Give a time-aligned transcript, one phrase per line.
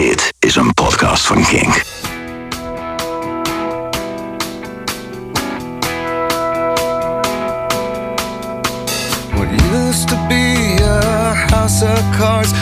[0.00, 1.82] Dit is een podcast van Kink.
[9.34, 12.52] What used to be a house of cards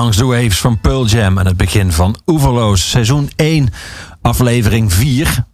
[0.00, 2.90] Amongst the Waves van Pearl Jam aan het begin van Oeverloos.
[2.90, 3.68] Seizoen 1,
[4.22, 5.44] aflevering 4.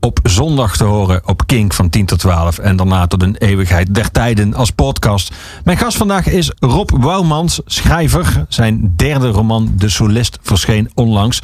[0.00, 2.58] Op zondag te horen op Kink van 10 tot 12.
[2.58, 5.34] En daarna tot een eeuwigheid der tijden als podcast.
[5.64, 8.44] Mijn gast vandaag is Rob Wouwmans, schrijver.
[8.48, 11.40] Zijn derde roman De Solist verscheen onlangs.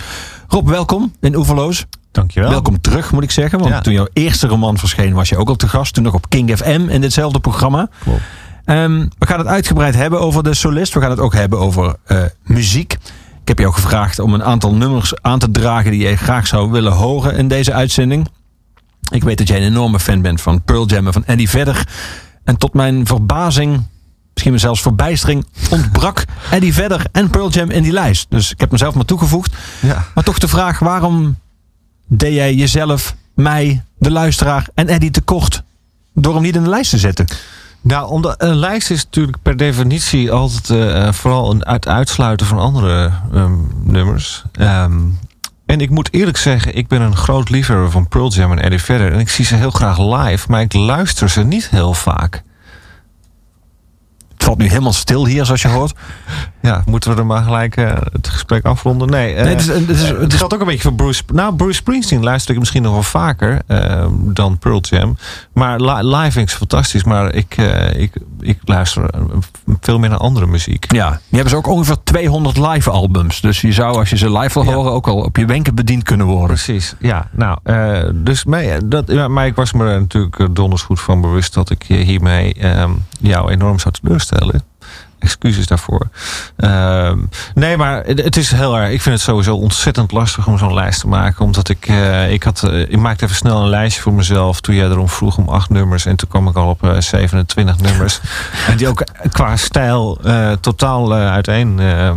[0.49, 1.85] Rob, welkom in Oeverloos.
[2.12, 2.50] Dankjewel.
[2.50, 3.59] Welkom terug, moet ik zeggen.
[3.59, 3.81] Want Ja.
[3.81, 5.94] toen jouw eerste roman verscheen, was je ook al te gast.
[5.94, 7.88] Toen nog op King FM in ditzelfde programma.
[8.02, 8.20] Klopt.
[8.66, 10.94] Ehm, we gaan het uitgebreid hebben over de solist.
[10.94, 12.92] We gaan het ook hebben over eh, muziek.
[13.40, 16.70] Ik heb jou gevraagd om een aantal nummers aan te dragen die je graag zou
[16.70, 18.28] willen horen in deze uitzending.
[19.12, 21.88] Ik weet dat jij een enorme fan bent van Pearl Jam en van Eddie Vedder.
[22.44, 23.82] En tot mijn verbazing,
[24.34, 28.26] misschien zelfs verbijstering, ontbrak Eddie Vedder en Pearl Jam in die lijst.
[28.28, 29.54] Dus ik heb mezelf maar toegevoegd.
[29.80, 30.04] Ja.
[30.14, 31.38] Maar toch de vraag, waarom
[32.06, 35.62] deed jij jezelf, mij, de luisteraar en Eddie tekort
[36.14, 37.26] door hem niet in de lijst te zetten?
[37.87, 42.59] Nou, omdat een lijst is natuurlijk per definitie altijd eh, vooral een uit uitsluiten van
[42.59, 43.53] andere ehm,
[43.83, 44.44] nummers.
[44.53, 45.00] Ehm,
[45.67, 48.83] en ik moet eerlijk zeggen, ik ben een groot liefhebber van Pearl Jam en Eddie
[48.83, 49.12] Vedder.
[49.12, 52.43] En ik zie ze heel graag live, maar ik luister ze niet heel vaak.
[54.46, 55.94] Het valt nu helemaal stil hier, zoals je hoort.
[56.62, 59.08] Ja, moeten we er maar gelijk eh, het gesprek afronden?
[59.10, 60.93] Nee, eh, Nee, het is- het is- eh, het is- geldt ook een beetje voor
[60.94, 61.22] Bruce.
[61.32, 65.16] Nou, Bruce Springsteen luister ik misschien nog wel vaker eh, dan Pearl Jam.
[65.52, 67.04] Maar li- live ze fantastisch.
[67.04, 67.56] Maar ik,
[67.96, 69.10] ik, ik luister
[69.81, 70.92] veel meer naar andere muziek.
[70.92, 73.40] Ja, die hebben ze ook ongeveer 200 live albums.
[73.40, 74.76] Dus je zou, als je ze live wil Ja.
[74.76, 76.46] horen, ook al op je wenken bediend kunnen worden.
[76.46, 77.28] Precies, ja.
[77.32, 77.58] Nou,
[78.14, 81.70] dus mee, dat, ja, maar ik was me er natuurlijk donders goed van bewust dat
[81.70, 82.90] ik hiermee ehm,
[83.20, 84.62] jou enorm zou teleurstellen.
[85.18, 86.08] Excuses daarvoor.
[86.56, 87.18] Ehm,
[87.54, 88.90] nee, maar het is heel erg.
[88.92, 91.44] Ik vind het sowieso ontzettend lastig om zo'n lijst te maken.
[91.44, 91.86] Omdat ik.
[91.86, 94.60] eh, ik, had, eh, ik maakte even snel een lijstje voor mezelf.
[94.60, 96.06] Toen jij erom vroeg om acht nummers.
[96.06, 98.20] En toen kwam ik al op eh, 27 nummers.
[98.68, 102.12] En die ook qua stijl eh, totaal eh, uiteen eh,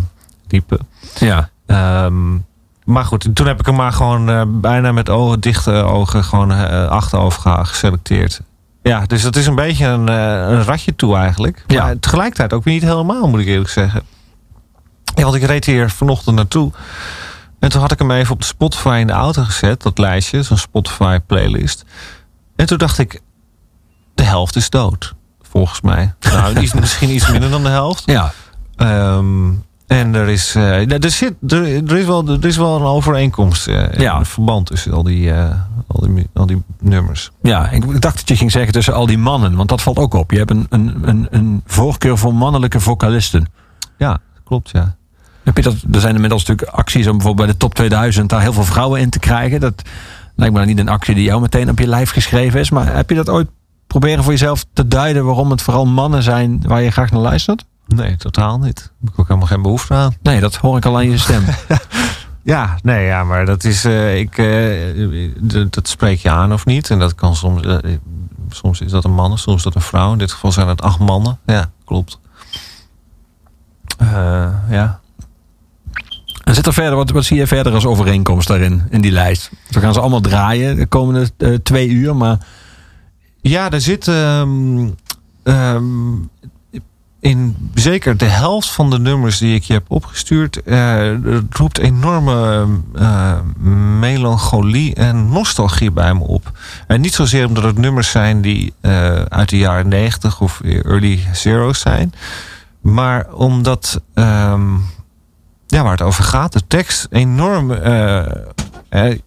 [0.47, 0.79] liepen.
[1.19, 1.49] Ja.
[1.65, 2.35] Ehm,
[2.83, 6.51] maar goed, toen heb ik hem maar gewoon eh, bijna met ogen, dichte ogen gewoon
[6.51, 8.41] eh achterover geselecteerd.
[8.81, 10.15] Ja, dus dat is een beetje een, eh,
[10.49, 11.63] een ratje toe eigenlijk.
[11.67, 11.83] Ja.
[11.83, 14.03] Maar tegelijkertijd ook weer niet helemaal, moet ik eerlijk zeggen.
[15.15, 16.71] Ja, want ik reed hier vanochtend naartoe.
[17.59, 20.43] En toen had ik hem even op de Spotify in de auto gezet, dat lijstje,
[20.43, 21.85] zo'n Spotify playlist.
[22.55, 23.21] En toen dacht ik,
[24.15, 26.13] de helft is dood, volgens mij.
[26.19, 28.03] Nou, iets, misschien iets minder dan de helft.
[28.05, 28.33] Ja.
[28.75, 29.51] Ehm,
[29.89, 33.67] en er is, nou, er, zit, er, er, is wel, er is wel een overeenkomst.
[33.67, 34.17] eh, Ja.
[34.17, 35.49] Een verband tussen al die, eh,
[35.87, 37.31] al die, al die nummers.
[37.41, 39.55] Ja, ik ik dacht dat je ging zeggen tussen al die mannen.
[39.55, 40.31] Want dat valt ook op.
[40.31, 43.47] Je hebt een, een, een, een voorkeur voor mannelijke vocalisten.
[43.97, 44.95] Ja, klopt, ja.
[45.43, 48.41] Heb je dat, er zijn inmiddels natuurlijk acties om bijvoorbeeld bij de top 2000 daar
[48.41, 49.59] heel veel vrouwen in te krijgen.
[49.59, 49.81] Dat
[50.35, 52.69] lijkt me dan niet een actie die jou meteen op je lijf geschreven is.
[52.69, 53.47] Maar heb je dat ooit
[53.87, 57.65] proberen voor jezelf te duiden waarom het vooral mannen zijn waar je graag naar luistert?
[57.95, 58.75] Nee, totaal niet.
[58.77, 60.13] Daar heb ik ook helemaal geen behoefte aan.
[60.21, 61.43] Nee, dat hoor ik al aan je stem.
[62.43, 66.89] Ja, nee, ja, maar dat is, eh, ik, eh, dat spreek je aan of niet.
[66.89, 67.77] En dat kan soms, eh,
[68.49, 70.11] soms is dat een man, soms is dat een vrouw.
[70.11, 71.39] In dit geval zijn het acht mannen.
[71.45, 72.19] Ja, klopt.
[74.69, 74.99] Ja.
[76.43, 79.51] En zit er verder, wat, wat zie je verder als overeenkomst daarin, in die lijst?
[79.69, 81.31] We gaan ze allemaal draaien de komende
[81.63, 82.37] twee uur, maar
[83.41, 84.87] Ja, er zit ehm,
[87.19, 91.13] in zeker de helft van de nummers die ik je heb opgestuurd, eh,
[91.49, 93.39] roept enorme eh,
[93.99, 96.51] melancholie en nostalgie bij me op.
[96.87, 101.19] En niet zozeer omdat het nummers zijn die eh, uit de jaren 90 of early
[101.33, 102.13] zero's zijn,
[102.81, 104.73] maar omdat ehm,
[105.67, 107.71] ja, waar het over gaat, de tekst enorm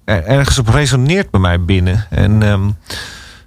[0.05, 2.07] ergens op resoneert bij mij binnen.
[2.11, 2.71] En ehm,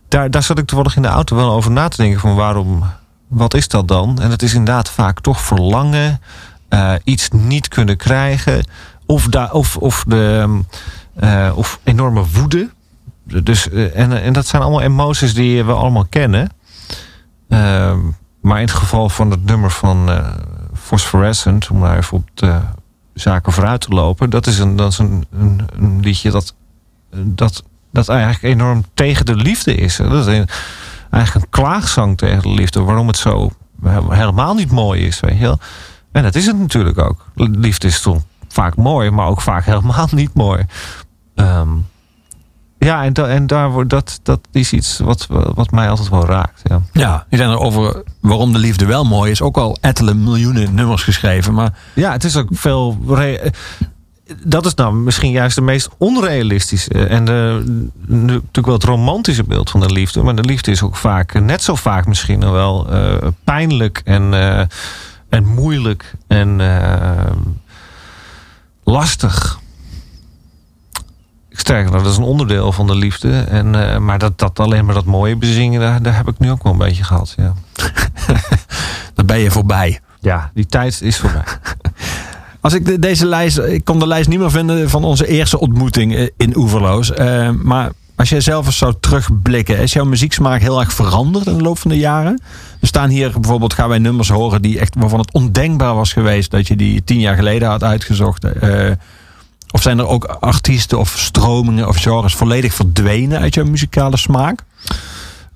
[0.08, 2.84] daar, daar zat ik toevallig in de auto wel over na te denken van waarom,
[3.28, 4.22] wat is dat dan?
[4.22, 6.22] En het is inderdaad vaak toch verlangen,
[6.68, 8.66] eh, iets niet kunnen krijgen,
[9.06, 10.60] of, da, of, of, de,
[11.16, 12.70] eh, of enorme woede.
[13.24, 16.50] Dus, eh, en, en dat zijn allemaal emoties die we allemaal kennen.
[17.50, 18.00] Ehm,
[18.42, 20.10] maar in het geval van het nummer van
[20.74, 22.60] Phosphorescent, om daar even op de
[23.14, 26.56] zaken vooruit te lopen, dat is een, dat is een, een, een liedje dat,
[27.16, 29.96] dat, dat eigenlijk enorm tegen de liefde is.
[29.96, 30.48] Dat is een,
[31.10, 33.50] eigenlijk een klaagzang tegen de liefde, waarom het zo
[34.10, 35.60] helemaal niet mooi is, weet je wel.
[36.12, 37.26] En dat is het natuurlijk ook.
[37.36, 40.66] Liefde is toch vaak mooi, maar ook vaak helemaal niet mooi.
[41.36, 41.70] Ehm,
[42.80, 46.26] ja, en, da, en daar wordt dat, dat is iets wat, wat mij altijd wel
[46.26, 46.62] raakt.
[46.64, 46.82] Ja.
[46.92, 49.42] ja, die zijn er over waarom de liefde wel mooi is.
[49.42, 52.98] Ook al ettelen miljoenen nummers geschreven, maar Ja, het is ook veel.
[53.08, 53.52] re-
[54.44, 57.08] Dat is nou misschien juist de meest onrealistische.
[57.08, 57.64] En de,
[58.08, 60.24] natuurlijk wel het romantische beeld van de liefde.
[60.24, 64.34] Maar de liefde is ook vaak, net zo vaak misschien nog wel, eh, pijnlijk en,
[64.34, 64.66] eh,
[65.30, 67.32] en moeilijk en eh,
[68.84, 69.60] lastig.
[71.58, 73.40] Sterker nog, dat is een onderdeel van de liefde.
[73.40, 76.52] En, eh, maar dat, dat alleen maar dat mooie bezingen, daar, daar heb ik nu
[76.52, 77.34] ook wel een beetje gehad.
[77.38, 77.54] Ja,
[79.16, 80.00] daar ben je voorbij.
[80.20, 81.44] ja die tijd is voorbij.
[82.66, 85.60] Als ik de- deze lijst, ik kon de lijst niet meer vinden van onze eerste
[85.60, 87.12] ontmoeting eh, in Oeverloos.
[87.14, 91.58] Eh, maar als jij zelf eens zou terugblikken, is jouw muzieksmaak heel erg veranderd in
[91.58, 92.42] de loop van de jaren?
[92.82, 96.52] Er staan hier bijvoorbeeld, gaan wij nummers horen die echt, waarvan het ondenkbaar was geweest
[96.52, 98.44] dat je die tien jaar geleden had uitgezocht.
[98.44, 98.92] Eh,
[99.72, 104.64] of zijn er ook artiesten of stromingen of genres volledig verdwenen uit jouw muzikale smaak?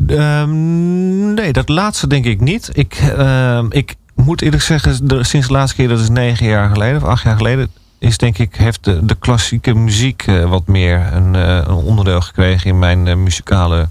[0.07, 2.69] Ehm, nee, dat laatste denk ik niet.
[2.73, 6.69] Ik, ehm, ik moet eerlijk zeggen, de- sinds de laatste keer, dat is negen jaar
[6.69, 10.67] geleden of acht jaar geleden, is denk ik, heeft de, de klassieke muziek eh, wat
[10.67, 13.87] meer een, eh, een onderdeel gekregen in mijn eh, muzikale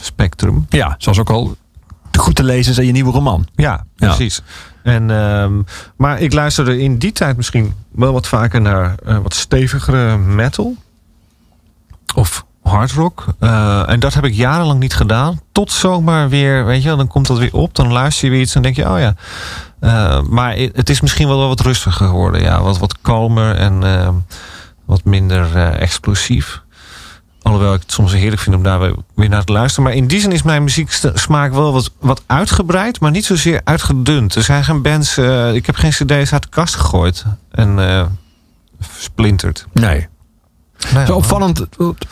[0.00, 0.66] spectrum.
[0.68, 1.56] Ja, zoals ook al
[2.18, 3.46] goed te lezen is in je nieuwe roman.
[3.54, 4.06] Ja, Ja.
[4.06, 4.42] precies.
[4.82, 5.62] En, ehm,
[5.96, 10.76] maar ik luisterde in die tijd misschien wel wat vaker naar wat stevigere metal.
[12.14, 13.24] Of hard rock.
[13.38, 15.40] Eh, en dat heb ik jarenlang niet gedaan.
[15.52, 17.74] Tot zomaar weer, weet je, dan komt dat weer op.
[17.74, 19.14] Dan luister je weer iets en denk je, oh ja.
[19.80, 22.42] Eh, maar het is misschien wel wat rustiger geworden.
[22.42, 24.14] Ja, wat, wat kalmer en ehm,
[24.84, 26.62] wat minder eh, explosief.
[27.42, 28.80] Alhoewel ik het soms heerlijk vind om daar
[29.14, 29.84] weer- naar te luisteren.
[29.84, 34.34] Maar in die zin is mijn muzieksmaak wel wat, wat uitgebreid, maar niet zozeer uitgedund.
[34.34, 35.18] Er zijn geen bands.
[35.52, 37.78] ik heb geen CD's uit de kast gegooid en
[38.80, 39.66] versplinterd.
[39.72, 40.08] Nee.
[40.94, 41.66] Nee, Zo opvallend.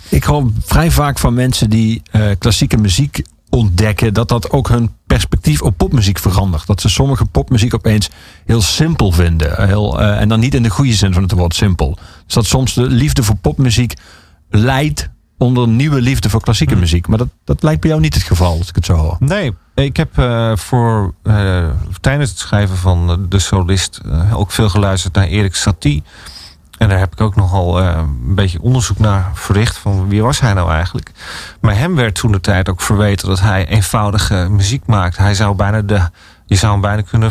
[0.08, 4.90] Ik hoor vrij vaak van mensen die eh, klassieke muziek ontdekken, dat dat ook hun
[5.06, 6.66] perspectief op popmuziek verandert.
[6.66, 8.08] Dat ze sommige popmuziek opeens
[8.46, 9.66] heel simpel vinden.
[9.66, 11.98] Heel, eh, en dan niet in de goede zin van het woord simpel.
[12.24, 13.94] Dus dat soms de liefde voor popmuziek
[14.50, 15.08] leidt
[15.38, 16.82] onder nieuwe liefde voor klassieke Hmm.
[16.82, 17.06] muziek.
[17.08, 19.16] Maar dat, dat lijkt bij jou niet het geval, als ik het zo hoor.
[19.18, 21.64] Nee, ik heb eh, voor, eh,
[22.00, 26.02] tijdens het schrijven van eh, De Solist eh, ook veel geluisterd naar Erik Satie.
[26.80, 30.40] En daar heb ik ook nogal eh, een beetje onderzoek naar verricht van wie was
[30.40, 31.10] hij nou eigenlijk.
[31.60, 35.16] Maar hem werd toen de tijd ook verweten dat hij eenvoudige muziek maakt.
[35.16, 36.08] Hij zou bijna de,
[36.46, 37.30] je zou hem bijna kunnen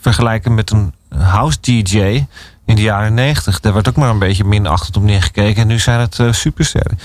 [0.00, 2.26] vergelijken met een house DJ
[2.64, 3.60] in de jaren negentig.
[3.60, 5.62] Daar werd ook maar een beetje minachtend op neergekeken.
[5.62, 6.98] En nu zijn het eh, supersterren.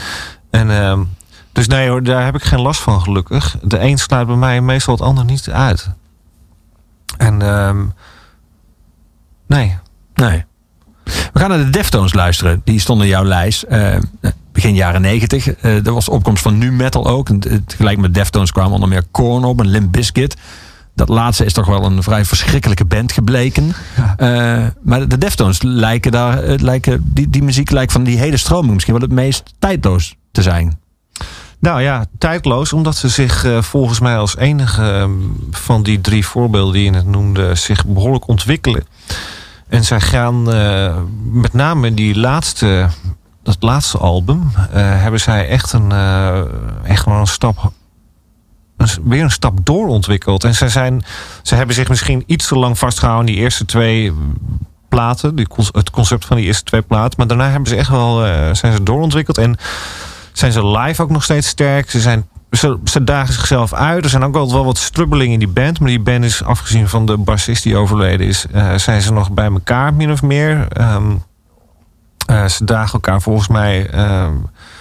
[0.50, 1.04] En ehm,
[1.52, 3.58] dus nee hoor, daar heb ik geen last van gelukkig.
[3.62, 5.90] De een sluit bij mij meestal het ander niet uit.
[7.18, 7.86] En ehm,
[9.48, 9.78] nee.
[10.14, 10.46] Nee.
[11.06, 12.62] We gaan naar de Deftones luisteren.
[12.64, 13.64] Die stonden in jouw lijst.
[13.64, 13.98] eh,
[14.52, 15.50] begin jaren negentig.
[15.50, 17.30] Eh er was de opkomst van nu metal ook.
[17.30, 20.36] Eh, tegelijk met Deftones kwamen onder meer Korn op en Limp Bizkit.
[20.96, 23.74] Dat laatste is toch wel een vrij verschrikkelijke band gebleken.
[24.82, 28.94] Maar de Deftones lijken daar, lijken, die, die muziek lijkt van die hele stroming misschien
[28.94, 30.80] wel het meest tijdloos te zijn.
[31.60, 35.12] Nou ja, tijdloos, omdat ze zich volgens mij als enige ehm,
[35.52, 38.84] van die drie voorbeelden die je net noemde, zich behoorlijk ontwikkelen.
[39.68, 40.98] En zij gaan eh,
[41.32, 42.88] met name die laatste,
[43.44, 46.42] dat laatste album, eh, hebben zij echt een, eh,
[46.84, 47.72] echt wel een stap,
[49.04, 50.44] weer een stap doorontwikkeld.
[50.44, 51.04] En zij, zijn,
[51.42, 54.14] ze hebben zich misschien iets te lang vastgehouden die eerste twee
[54.90, 57.14] platen, die, het concept van die eerste twee platen.
[57.18, 58.18] Maar daarna hebben ze echt wel,
[58.56, 59.38] zijn ze doorontwikkeld.
[59.38, 59.58] En
[60.34, 61.92] zijn ze live ook nog steeds sterk.
[61.92, 64.04] Ze, zijn, ze, ze dagen zichzelf uit.
[64.04, 65.80] Er zijn ook altijd wel wat strubbelingen in die band.
[65.80, 68.46] Maar die band is, afgezien van de bassist die overleden is...
[68.52, 70.68] eh, zijn ze nog bij elkaar, min of meer.
[70.68, 71.16] Ehm,
[72.26, 73.90] eh, ze dagen elkaar volgens mij...
[73.90, 74.34] ehm,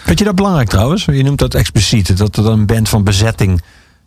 [0.04, 1.04] Vind je dat belangrijk trouwens?
[1.04, 2.16] Je noemt dat expliciet.
[2.18, 3.62] Dat er een band van bezetting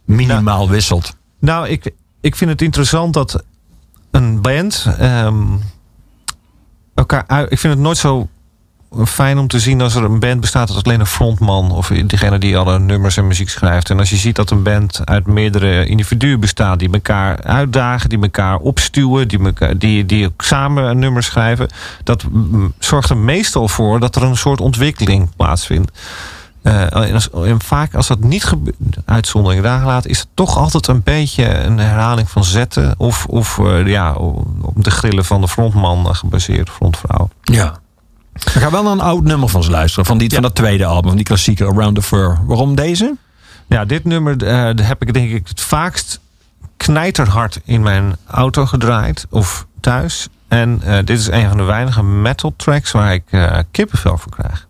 [0.05, 1.15] minimaal wisselt.
[1.39, 3.43] nou, ik, ik vind het interessant dat
[4.11, 4.87] een band...
[4.97, 5.43] ehm,
[6.95, 8.27] elkaar uit, ik vind het nooit zo
[9.05, 12.37] fijn om te zien als er een band bestaat uit alleen een frontman of degene
[12.37, 13.89] die alle nummers en muziek schrijft.
[13.89, 18.21] En als je ziet dat een band uit meerdere individuen bestaat die elkaar uitdagen, die
[18.21, 21.69] elkaar opstuwen, die, elkaar, die, die ook samen nummers schrijven,
[22.03, 25.91] dat mm, zorgt er meestal voor dat er een soort ontwikkeling plaatsvindt.
[26.61, 31.03] Eh, en, vaak als dat niet gebeurt, uitzonderingen daar gelaten, is het toch altijd een
[31.03, 32.93] beetje een herhaling van zetten.
[32.97, 37.29] Of, of eh, ja, op de grillen van de frontman eh, gebaseerd, frontvrouw.
[37.41, 37.79] Ja.
[38.43, 40.05] We gaan wel naar een oud nummer van ze luisteren.
[40.05, 42.37] Van, die, van dat tweede album, van die klassieke Around the Fur.
[42.45, 43.15] Waarom deze?
[43.67, 46.19] Ja, dit nummer eh, heb ik denk ik het vaakst
[46.77, 49.25] knijterhard in mijn auto gedraaid.
[49.29, 50.27] Of thuis.
[50.47, 54.31] En eh, dit is een van de weinige metal tracks waar ik eh, kippenvel voor
[54.31, 54.67] krijg.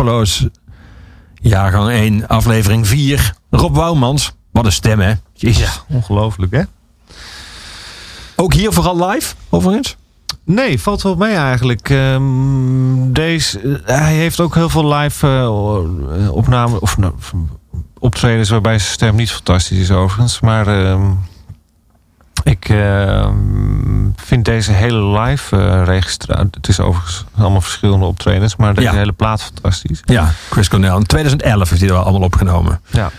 [0.00, 0.46] Oeverloos.
[1.34, 3.34] Jaargang 1, aflevering 4.
[3.50, 4.32] Rob Wouwmans.
[4.50, 5.12] Wat een stem, hè?
[5.32, 5.82] Jezus.
[5.88, 6.62] Ongelooflijk, hè?
[8.36, 9.96] Ook hier vooral live, overigens?
[10.44, 11.90] Nee, valt wel mee eigenlijk.
[11.90, 17.14] Ehm, deze, eh, hij heeft ook heel veel live uh, opnamen of nou,
[17.98, 20.40] optredens waarbij zijn stem niet fantastisch is overigens.
[20.40, 21.10] Maar ehm,
[22.44, 23.49] ik ehm,
[24.30, 26.48] vind deze hele live uh, registratie...
[26.50, 30.00] Het is overigens allemaal verschillende optredens, maar deze hele plaat fantastisch.
[30.04, 30.96] Ja, Chris Cornell.
[30.96, 32.80] In 2011 heeft hij er wel allemaal opgenomen.
[32.90, 33.10] Ja.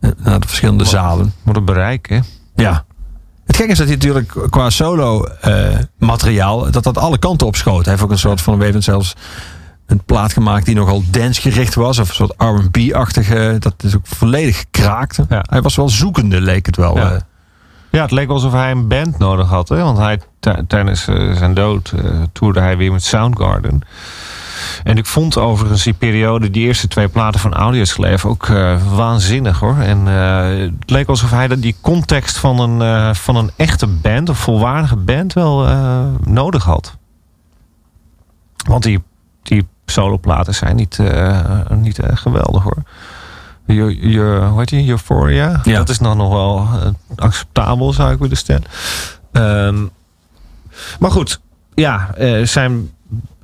[0.00, 1.32] Naar de verschillende zalen.
[1.42, 2.20] Wat een bereik, hè?
[2.54, 2.84] Ja.
[3.46, 7.56] Het gekke is dat hij natuurlijk qua solo uh, materiaal, dat dat alle kanten op
[7.56, 7.84] schoot.
[7.84, 9.14] Hij heeft ook een soort van, we zelfs
[9.86, 11.98] een plaat gemaakt die nogal dancegericht was.
[11.98, 15.18] Of een soort R&B-achtige, dat is ook volledig gekraakt.
[15.28, 15.44] Ja.
[15.48, 16.96] Hij was wel zoekende, leek het wel.
[16.96, 17.26] Ja.
[17.96, 18.02] Uh.
[18.02, 19.68] Ja, het leek alsof hij een band nodig had.
[19.68, 19.82] Hè?
[19.82, 20.20] Want hij,
[20.66, 21.92] tijdens uh, zijn dood
[22.32, 23.82] toerde hij weer met Soundgarden.
[24.84, 29.58] En ik vond overigens die periode, die eerste twee platen van Audioslave ook uh, waanzinnig
[29.58, 29.78] hoor.
[29.78, 34.28] En uh, het leek alsof hij die context van een, uh, van een echte band,
[34.28, 35.66] een volwaardige band, wel
[36.24, 36.96] nodig had.
[38.66, 39.02] Want die,
[39.42, 41.00] die soloplaten zijn niet,
[41.70, 42.82] niet geweldig hoor.
[43.66, 44.88] Je, je, hoe heet die?
[44.88, 45.60] Euphoria?
[45.64, 45.76] Ja.
[45.76, 46.68] Dat is dan nog wel
[47.16, 48.64] acceptabel, zou ik willen stellen.
[49.32, 49.90] Um,
[50.98, 51.40] maar goed,
[51.74, 52.90] ja, zijn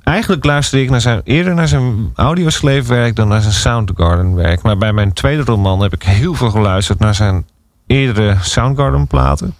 [0.03, 4.61] eigenlijk luisterde ik naar zijn, eerder naar zijn audiosleefwerk dan naar zijn Soundgarden werk.
[4.61, 7.45] Maar bij mijn tweede roman heb ik heel veel geluisterd naar zijn
[7.87, 9.55] eerdere Soundgarden platen.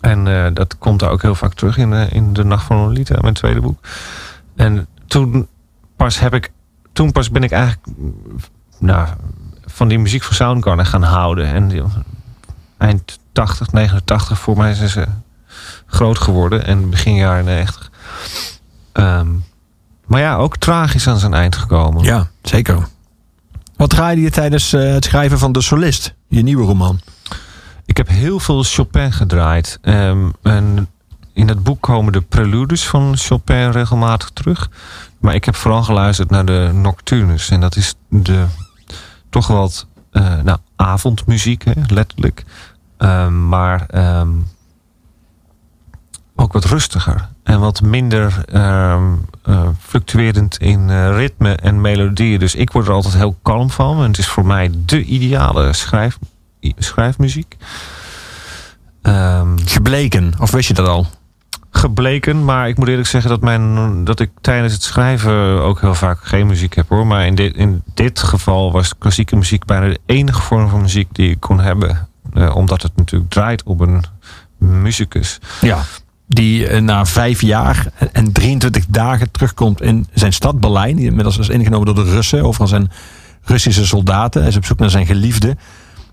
[0.00, 2.76] En uh, dat komt daar ook heel vaak terug in, uh, in De Nacht van
[2.76, 3.78] Lolita, mijn tweede boek.
[4.56, 5.48] En toen
[5.96, 6.52] pas heb ik,
[6.92, 7.86] toen pas ben ik eigenlijk
[8.80, 9.08] nou,
[9.66, 11.46] van die muziek van Soundgarden gaan houden.
[11.46, 11.82] En die,
[12.78, 15.06] eind 80, 89, voor mij zijn ze
[15.86, 16.66] groot geworden.
[16.66, 17.90] En begin jaren 90.
[18.92, 19.44] Um,
[20.06, 22.04] maar ja, ook tragisch aan zijn eind gekomen.
[22.04, 22.86] Ja, zeker.
[23.76, 27.00] Wat draaide je tijdens uh, het schrijven van De Solist, je nieuwe roman?
[27.84, 29.78] Ik heb heel veel Chopin gedraaid.
[29.82, 30.88] Um, en
[31.32, 34.70] in het boek komen de preludes van Chopin regelmatig terug.
[35.18, 37.48] Maar ik heb vooral geluisterd naar de nocturnes.
[37.48, 38.44] En dat is de
[39.30, 42.44] toch wat uh, nou, avondmuziek, hè, letterlijk.
[42.98, 43.86] Um, maar
[46.36, 47.28] ook wat rustiger.
[47.42, 49.02] En wat minder uh,
[49.48, 52.38] uh, fluctuerend in uh, ritme en melodieën.
[52.38, 53.96] Dus ik word er altijd heel kalm van.
[53.96, 56.18] En het is voor mij de ideale schrijf,
[56.78, 57.56] schrijfmuziek.
[59.64, 61.06] Gebleken, of wist je dat al?
[61.70, 65.94] Gebleken, maar ik moet eerlijk zeggen dat, mijn, dat ik tijdens het schrijven ook heel
[65.94, 67.06] vaak geen muziek heb hoor.
[67.06, 71.08] Maar in dit, in dit geval was klassieke muziek bijna de enige vorm van muziek
[71.12, 72.08] die ik kon hebben.
[72.54, 74.04] omdat het natuurlijk draait op een
[74.58, 75.38] muzikus.
[75.60, 75.82] Ja
[76.34, 80.96] die na vijf jaar en 23 dagen terugkomt in zijn stad Berlijn.
[80.96, 82.90] Die inmiddels is ingenomen door de Russen, overal zijn
[83.42, 84.40] Russische soldaten.
[84.40, 85.56] Hij is op zoek naar zijn geliefde.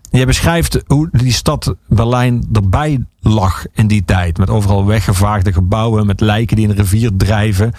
[0.10, 4.38] Je beschrijft hoe die stad Berlijn erbij lag in die tijd.
[4.38, 7.74] Met overal weggevaagde gebouwen, met lijken die in de rivier drijven.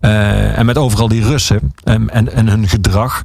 [0.00, 3.22] Uh, en met overal die Russen um, en, en hun gedrag.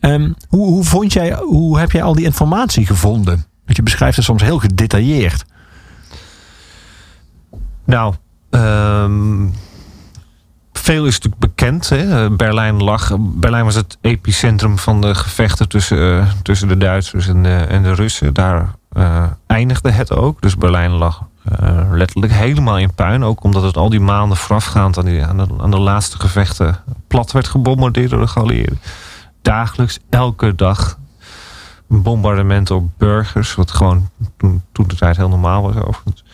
[0.00, 3.44] Um, hoe, hoe, vond jij, hoe heb jij al die informatie gevonden?
[3.64, 5.44] Want je beschrijft het soms heel gedetailleerd.
[7.84, 8.14] Nou,
[8.50, 9.52] um,
[10.82, 11.88] veel is natuurlijk bekend.
[11.88, 12.30] Hè?
[12.30, 13.16] Berlijn lag.
[13.20, 17.82] Berlijn was het epicentrum van de gevechten tussen, uh, tussen de Duitsers en de, en
[17.82, 18.34] de Russen.
[18.34, 20.42] Daar uh, eindigde het ook.
[20.42, 21.22] Dus Berlijn lag
[21.62, 23.24] uh, letterlijk helemaal in puin.
[23.24, 26.76] Ook omdat het al die maanden voorafgaand aan, die, aan, de, aan de laatste gevechten
[27.06, 28.80] plat werd gebombardeerd door de geallieerden.
[29.42, 30.98] Dagelijks, elke dag.
[31.86, 33.54] Bombardement op burgers.
[33.54, 36.24] Wat gewoon toen, toen de tijd heel normaal was overigens.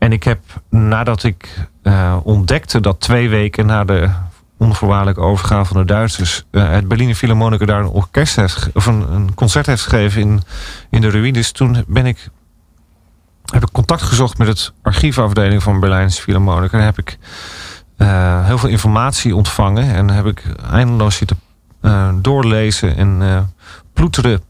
[0.00, 4.10] En ik heb nadat ik uh, ontdekte dat twee weken na de
[4.58, 9.34] onvoorwaardelijke overgave van de Duitsers uh, het Berliner Philharmoniker daar een orkest heeft, of een,
[9.34, 10.42] concert heeft gegeven in,
[10.90, 12.28] in de ruïnes, toen ben ik,
[13.52, 16.78] heb ik contact gezocht met het archiefafdeling van Berlijnse Philharmoniker.
[16.78, 17.18] En heb ik
[17.98, 21.40] uh, heel veel informatie ontvangen en heb ik eindeloos zitten
[22.20, 23.52] doorlezen en
[23.92, 24.42] ploeteren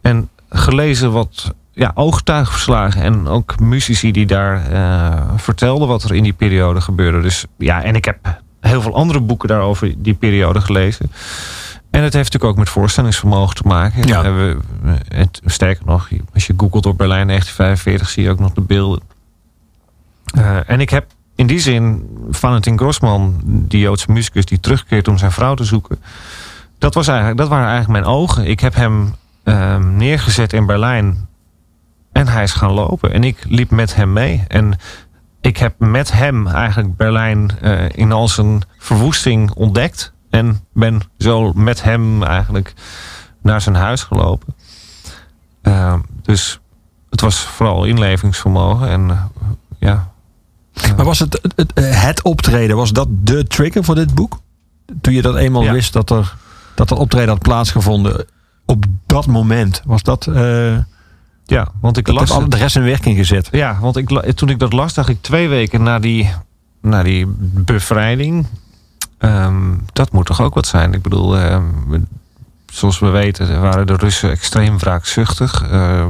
[0.00, 6.22] en gelezen wat ja, oogtuigverslagen en ook muzici die daar uh, vertelden wat er in
[6.22, 7.20] die periode gebeurde.
[7.20, 11.12] Dus ja, en ik heb heel veel andere boeken daarover die periode gelezen.
[11.90, 14.06] En het heeft natuurlijk ook met voorstellingsvermogen te maken.
[14.06, 14.22] Ja.
[14.22, 14.56] We,
[15.08, 19.02] het, sterker nog, als je googelt op Berlijn 1945 zie je ook nog de beelden.
[20.38, 25.18] Uh, en ik heb in die zin Valentin Grossman, die Joodse muzikus die terugkeert om
[25.18, 25.98] zijn vrouw te zoeken.
[26.78, 28.46] Dat, was eigenlijk, dat waren eigenlijk mijn ogen.
[28.46, 31.26] Ik heb hem uh, neergezet in Berlijn
[32.14, 33.12] en hij is gaan lopen.
[33.12, 34.44] En ik liep met hem mee.
[34.48, 34.78] En
[35.40, 40.12] ik heb met hem eigenlijk Berlijn eh, in al zijn verwoesting ontdekt.
[40.30, 42.74] En ben zo met hem eigenlijk
[43.42, 44.54] naar zijn huis gelopen.
[45.62, 46.60] Uh, dus
[47.10, 48.88] het was vooral inlevingsvermogen.
[48.88, 49.22] En uh,
[49.78, 50.12] ja.
[50.96, 54.40] Maar was het, het, het, optreden, was dat de trigger voor dit boek?
[55.00, 55.72] Toen je dat eenmaal ja.
[55.72, 56.36] wist dat er
[56.74, 58.26] dat dat optreden had plaatsgevonden
[58.66, 60.28] op dat moment, was dat.
[61.46, 62.36] Ja, want ik las.
[62.36, 63.48] Heb de rest in werking gezet.
[63.52, 66.32] Ja, want ik, toen ik dat las, dacht ik twee weken na die,
[66.80, 68.46] na die bevrijding.
[69.18, 70.92] Um, dat moet toch ook wat zijn?
[70.92, 72.06] Ik bedoel, um,
[72.66, 75.70] zoals we weten, waren de Russen extreem wraakzuchtig.
[75.70, 76.06] Uh,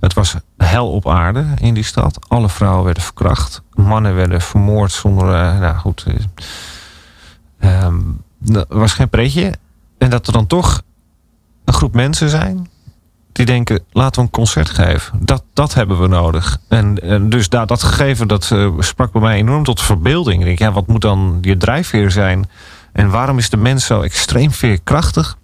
[0.00, 2.28] het was hel op aarde in die stad.
[2.28, 3.62] Alle vrouwen werden verkracht.
[3.74, 5.26] Mannen werden vermoord zonder.
[5.26, 6.06] Uh, nou goed.
[7.60, 9.54] Um, dat was geen pretje.
[9.98, 10.82] En dat er dan toch
[11.64, 12.68] een groep mensen zijn
[13.32, 15.18] die denken, laten we een concert geven.
[15.20, 16.58] Dat, dat hebben we nodig.
[16.68, 16.94] En,
[17.28, 20.40] dus daar, dat gegeven, dat uh, sprak bij mij enorm tot verbeelding.
[20.40, 22.48] Ik denk, ja, wat moet dan je drijfveer zijn?
[22.92, 25.36] En waarom is de mens zo extreem veerkrachtig?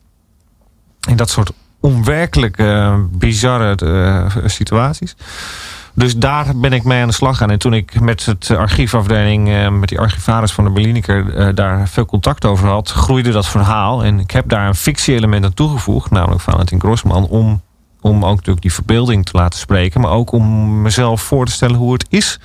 [1.09, 5.17] In dat soort onwerkelijk uh, bizarre uh, situaties.
[5.95, 7.51] Dus daar ben ik mee aan de slag gaan.
[7.51, 12.45] En toen ik met het archiefafdeling, met die archivaris van de Berliniker, daar veel contact
[12.45, 14.05] over had, groeide dat verhaal.
[14.05, 17.63] En ik heb daar een fictie-element aan toegevoegd, namelijk Valentin Grossman, om
[18.01, 21.77] om ook natuurlijk die verbeelding te laten spreken, maar ook om mezelf voor te stellen
[21.77, 22.41] hoe het is.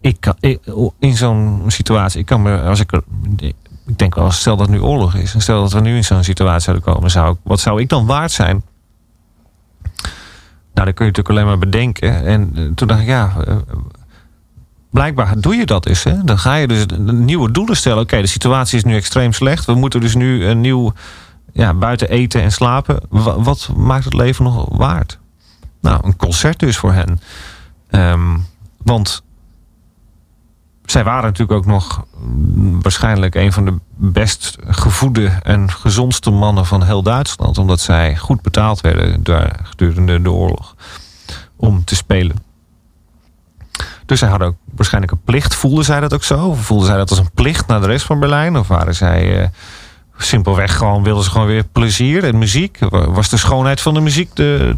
[0.00, 0.34] Ik, kan,
[0.98, 2.90] in zo'n situatie, ik kan me, als ik
[3.86, 6.24] ik denk wel, stel dat nu oorlog is en stel dat we nu in zo'n
[6.24, 8.62] situatie zouden komen, zou ik, wat zou ik dan waard zijn?
[10.74, 12.24] Nou, dan kun je natuurlijk alleen maar bedenken.
[12.24, 13.56] En eh, toen dacht ik, ja, eh,
[14.90, 16.04] blijkbaar doe je dat dus.
[16.04, 16.24] Hè?
[16.24, 18.02] Dan ga je dus nieuwe doelen stellen.
[18.02, 19.64] Oké, de situatie is nu extreem slecht.
[19.64, 20.92] We moeten dus nu een nieuw
[21.54, 25.18] ja, buiten eten en slapen, wat maakt het leven nog waard?
[25.80, 27.20] Nou, een concert dus voor hen.
[27.90, 28.46] Um,
[28.82, 29.22] want
[30.84, 32.06] zij waren natuurlijk ook nog
[32.82, 37.58] waarschijnlijk een van de best gevoede en gezondste mannen van heel Duitsland.
[37.58, 40.74] Omdat zij goed betaald werden daar gedurende de oorlog
[41.56, 42.36] om te spelen.
[44.06, 45.54] Dus zij hadden ook waarschijnlijk een plicht.
[45.54, 46.54] Voelden zij dat ook zo?
[46.54, 48.56] Voelden zij dat als een plicht naar de rest van Berlijn?
[48.56, 49.48] Of waren zij uh,
[50.18, 52.78] simpelweg gewoon wilden ze gewoon weer plezier en muziek.
[52.88, 54.76] Was de schoonheid van de muziek de,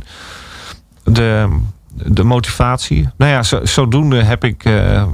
[1.05, 1.59] de,
[1.95, 3.09] de motivatie?
[3.17, 4.65] Nou ja, zo, zodoende heb ik.
[4.65, 5.05] Uh,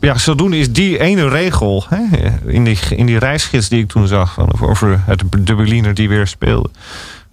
[0.00, 4.06] ja, zodoende is die ene regel hè, in, die, in die reisgids die ik toen
[4.06, 6.70] zag van, over het, de Berliner die weer speelde.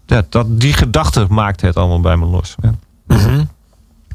[0.06, 2.56] Dat, dat, die gedachte maakte het allemaal bij me los.
[3.08, 3.50] -hmm.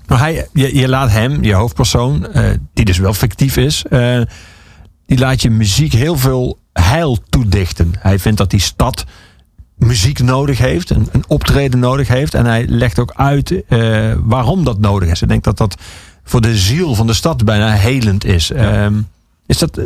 [0.07, 3.85] Maar hij, je, je, laat hem, je hoofdpersoon, uh, die dus wel fictief is,
[5.07, 7.93] die laat je muziek heel veel heil toedichten.
[7.99, 9.05] Hij vindt dat die stad
[9.77, 12.35] muziek nodig heeft, een, een optreden nodig heeft.
[12.35, 15.19] En hij legt ook uit uh, waarom dat nodig is.
[15.19, 15.77] Hij denkt dat dat
[16.25, 18.49] voor de ziel van de stad bijna helend is.
[18.49, 18.85] Ja.
[18.85, 19.09] Um,
[19.47, 19.81] is dat.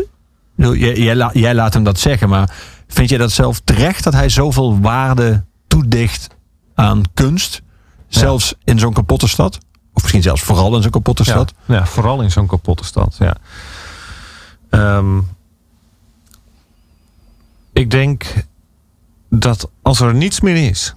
[0.54, 2.50] Jij, jij, jij, laat hem dat zeggen, maar
[2.88, 6.28] vind je dat zelf terecht dat hij zoveel waarde toedicht
[6.74, 7.62] aan kunst?
[8.08, 8.72] Zelfs ja.
[8.72, 9.58] in zo'n kapotte stad?
[9.92, 11.52] Of misschien zelfs vooral in zo'n kapotte stad?
[11.66, 13.36] Ja, ja vooral in zo'n kapotte stad, ja.
[14.70, 15.26] Um,
[17.78, 18.24] ik denk
[19.30, 20.94] dat als er niets meer is.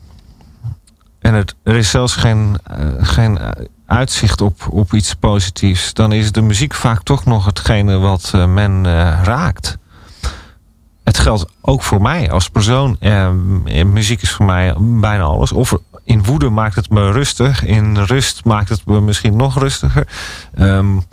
[1.20, 3.40] En het, er is zelfs geen, uh, geen
[3.86, 5.94] uitzicht op, op iets positiefs.
[5.94, 8.86] Dan is de muziek vaak toch nog hetgene wat uh, men
[9.24, 9.78] raakt.
[11.04, 12.98] Het geldt ook voor mij als persoon.
[13.86, 15.52] muziek is voor mij bijna alles.
[15.52, 17.66] Of in woede maakt het me rustig.
[17.66, 20.08] In rust maakt het me misschien nog rustiger.
[20.60, 21.04] Um,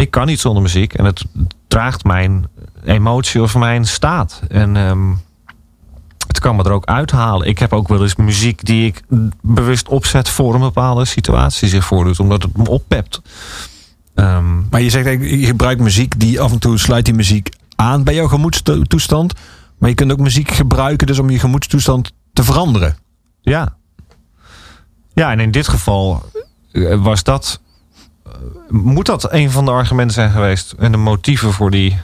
[0.00, 0.94] ik kan niet zonder muziek.
[0.94, 1.24] En het
[1.68, 2.48] draagt mijn
[2.84, 4.42] emotie of mijn staat.
[4.48, 5.20] En um,
[6.26, 7.46] het kan me er ook uithalen.
[7.46, 9.02] Ik heb ook wel eens muziek die ik
[9.40, 12.20] bewust opzet voor een bepaalde situatie zich voordoet.
[12.20, 13.22] Omdat het me oppept.
[14.14, 18.04] Um, maar je zegt je gebruikt muziek die af en toe sluit die muziek aan
[18.04, 19.34] bij jouw gemoedstoestand.
[19.78, 22.96] Maar je kunt ook muziek gebruiken dus om je gemoedstoestand te veranderen.
[23.40, 23.76] Ja.
[25.14, 26.24] Ja, en in dit geval
[26.72, 27.60] eh, was dat
[28.68, 31.98] moet dat een van de argumenten zijn geweest en de motieven voor die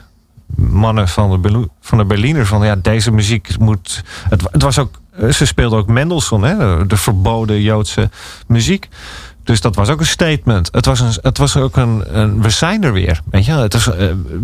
[0.56, 4.02] mannen van de, van de Berliner van ja, deze muziek moet.
[4.28, 8.10] Het, het was ook, ze speelden ook Mendelssohn, hè, de verboden Joodse
[8.46, 8.88] muziek.
[9.42, 10.68] Dus dat was ook een statement.
[10.72, 13.20] Het was, een, het was ook een, een We zijn er weer.
[13.30, 13.52] Weet je?
[13.52, 13.94] Het is, uh,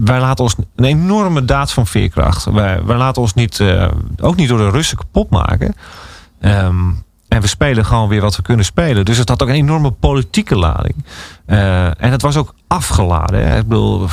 [0.04, 2.44] wij laten ons een enorme daad van veerkracht.
[2.44, 3.88] Wij, wij laten ons niet, uh,
[4.20, 5.74] ook niet door de Russen kapot maken.
[6.40, 9.04] Um, en we spelen gewoon weer wat we kunnen spelen.
[9.04, 11.04] Dus het had ook een enorme politieke lading.
[11.46, 13.56] Uh, en het was ook afgeladen.
[13.56, 14.08] Ik bedoel,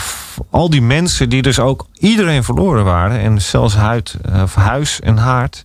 [0.50, 3.20] al die mensen die dus ook iedereen verloren waren.
[3.20, 4.18] En zelfs huid,
[4.54, 5.64] huis en haard.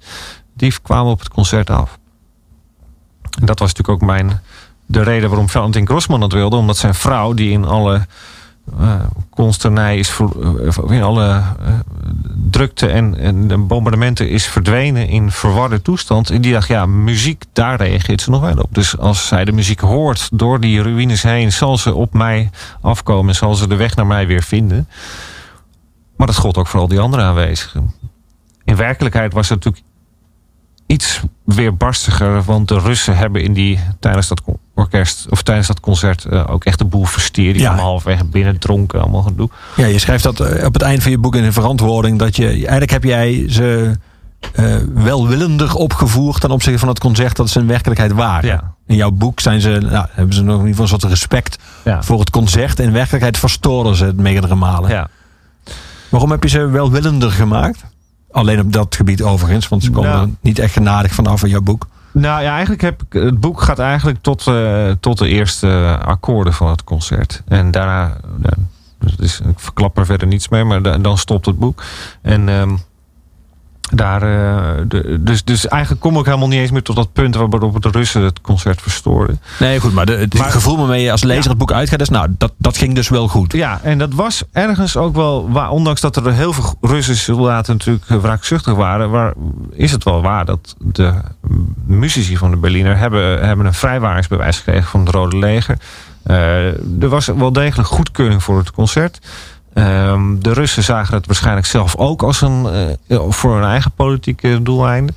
[0.57, 1.99] Die kwamen op het concert af.
[3.41, 4.41] En dat was natuurlijk ook mijn
[4.87, 6.57] de reden waarom Valentin Grossman dat wilde.
[6.57, 8.07] Omdat zijn vrouw, die in alle
[9.31, 11.45] consternij is voor, in alle uh,
[12.51, 16.31] drukte en, en de bombardementen is verdwenen in verwarde toestand.
[16.31, 18.75] En die dacht, ja, muziek, daar reageert ze nog wel op.
[18.75, 22.51] Dus als zij de muziek hoort door die ruïnes heen, zal ze op mij
[22.81, 24.89] afkomen, zal ze de weg naar mij weer vinden.
[26.17, 27.95] Maar dat gold ook voor al die andere aanwezigen.
[28.65, 29.85] In werkelijkheid was het natuurlijk
[30.87, 32.43] iets weerbarstiger.
[32.43, 34.43] Want de Russen hebben in die, tijdens dat
[34.75, 37.55] orkest of tijdens dat concert uh, ook echt de boel versteerd.
[37.55, 37.77] Die ja.
[37.77, 39.49] halfweg binnen dronken, allemaal gedoe.
[39.77, 42.19] Ja, je schrijft dat eh, op het eind van je boek in de verantwoording.
[42.19, 43.99] Dat je eigenlijk heb jij ze
[44.55, 48.49] uh, welwillender opgevoerd ten opzichte van het concert dat ze in werkelijkheid waren.
[48.49, 48.75] Ja.
[48.87, 51.59] In jouw boek zijn ze, nou, hebben ze nog in ieder geval een soort respect
[51.85, 52.03] ja.
[52.03, 52.79] voor het concert.
[52.79, 54.91] In werkelijkheid verstoren ze het meerdere malen.
[54.91, 55.09] Ja.
[56.09, 57.85] Waarom heb je ze welwillender gemaakt?
[58.35, 60.23] Alleen op dat gebied overigens, want ze komen Nou.
[60.23, 61.87] er niet echt genadig vanaf in jouw boek.
[62.13, 66.53] Nou ja, eigenlijk heb ik, het boek gaat eigenlijk tot, uh, tot de eerste akkoorden
[66.53, 67.43] van het concert.
[67.49, 68.51] En daarna, uh,
[69.17, 71.83] dus ik verklap er verder niets mee, maar da dan stopt het boek.
[72.23, 72.79] En um,
[73.97, 74.21] daar,
[74.89, 77.89] de, dus, dus eigenlijk kom ik helemaal niet eens meer tot dat punt waarop de
[77.91, 79.41] Russen het concert verstoorden.
[79.59, 81.49] Nee, goed, maar de, het Maar- gevoel waarmee je als lezer Ja.
[81.49, 83.53] het boek uitgaat, is nou, dat, dat ging dus wel goed.
[83.53, 87.73] Ja, en dat was ergens ook wel waar, ondanks dat er heel veel Russische soldaten
[87.77, 89.33] natuurlijk eh, wraakzuchtig waren, waar,
[89.73, 91.13] is het wel waar dat de
[91.87, 95.79] muzici van de Berliner hebben, hebben een vrijwaringsbewijs gekregen van het Rode Leger.
[96.23, 96.67] Eh,
[97.03, 99.19] er was wel degelijk goedkeuring voor het concert.
[99.75, 102.67] Ehm, de Russen zagen het waarschijnlijk zelf ook als een,
[103.07, 105.13] eh, voor hun eigen politieke doeleinde.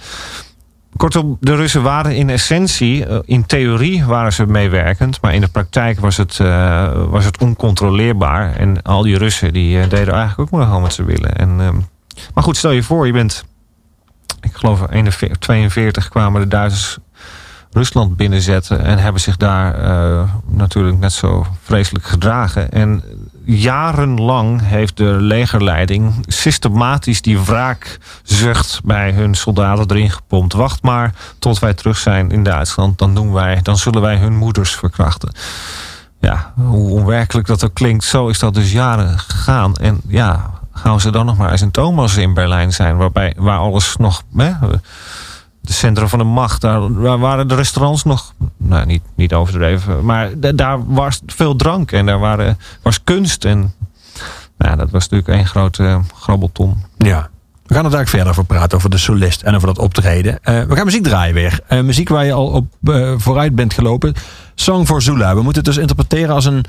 [0.95, 5.47] Kortom, de Russen waren in essentie, eh, in theorie waren ze meewerkend, maar in de
[5.47, 8.55] praktijk was het, eh, was het oncontroleerbaar.
[8.55, 11.35] En al die Russen die deden eigenlijk ook maar gewoon wat ze willen.
[11.35, 11.75] En, ehm,
[12.33, 13.45] maar goed, stel je voor, je bent,
[14.41, 16.97] ik geloof 41, 42 kwamen de Duitsers
[17.71, 19.75] Rusland binnenzetten en hebben zich daar
[20.45, 22.71] natuurlijk net zo vreselijk gedragen.
[22.71, 23.03] En
[23.47, 30.53] jarenlang heeft de legerleiding systematisch die wraakzucht bij hun soldaten erin gepompt.
[30.53, 34.35] Wacht maar tot wij terug zijn in Duitsland, dan doen wij, dan zullen wij hun
[34.35, 35.31] moeders verkrachten.
[36.19, 39.75] Ja, hoe onwerkelijk dat ook klinkt, zo is dat dus jaren gegaan.
[39.75, 43.59] En ja, gaan ze dan nog maar eens in Thomas in Berlijn zijn, waarbij waar
[43.59, 44.23] alles nog.
[44.35, 44.51] Hè,
[45.67, 46.61] de centrum van de macht.
[46.61, 51.55] Daar, daar waren de restaurants nog, nou niet, niet overdreven, maar da- daar was veel
[51.55, 53.45] drank en daar waren, was kunst.
[53.45, 53.73] En
[54.57, 56.83] nou, dat was natuurlijk één grote uh, grabbelton.
[56.97, 57.29] Ja.
[57.65, 60.39] We gaan het eigenlijk verder over praten, over de solist en over dat optreden.
[60.43, 61.59] Uh, we gaan muziek draaien weer.
[61.69, 62.67] Uh, muziek waar je al op
[63.17, 64.13] vooruit bent gelopen.
[64.55, 65.35] Song for Zula.
[65.35, 66.65] We moeten het dus interpreteren als een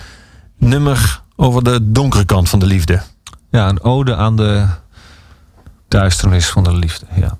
[0.56, 3.00] nummer over de donkere kant van de liefde.
[3.50, 4.66] Ja, een ode aan de
[5.88, 7.36] duisternis van de liefde, ja.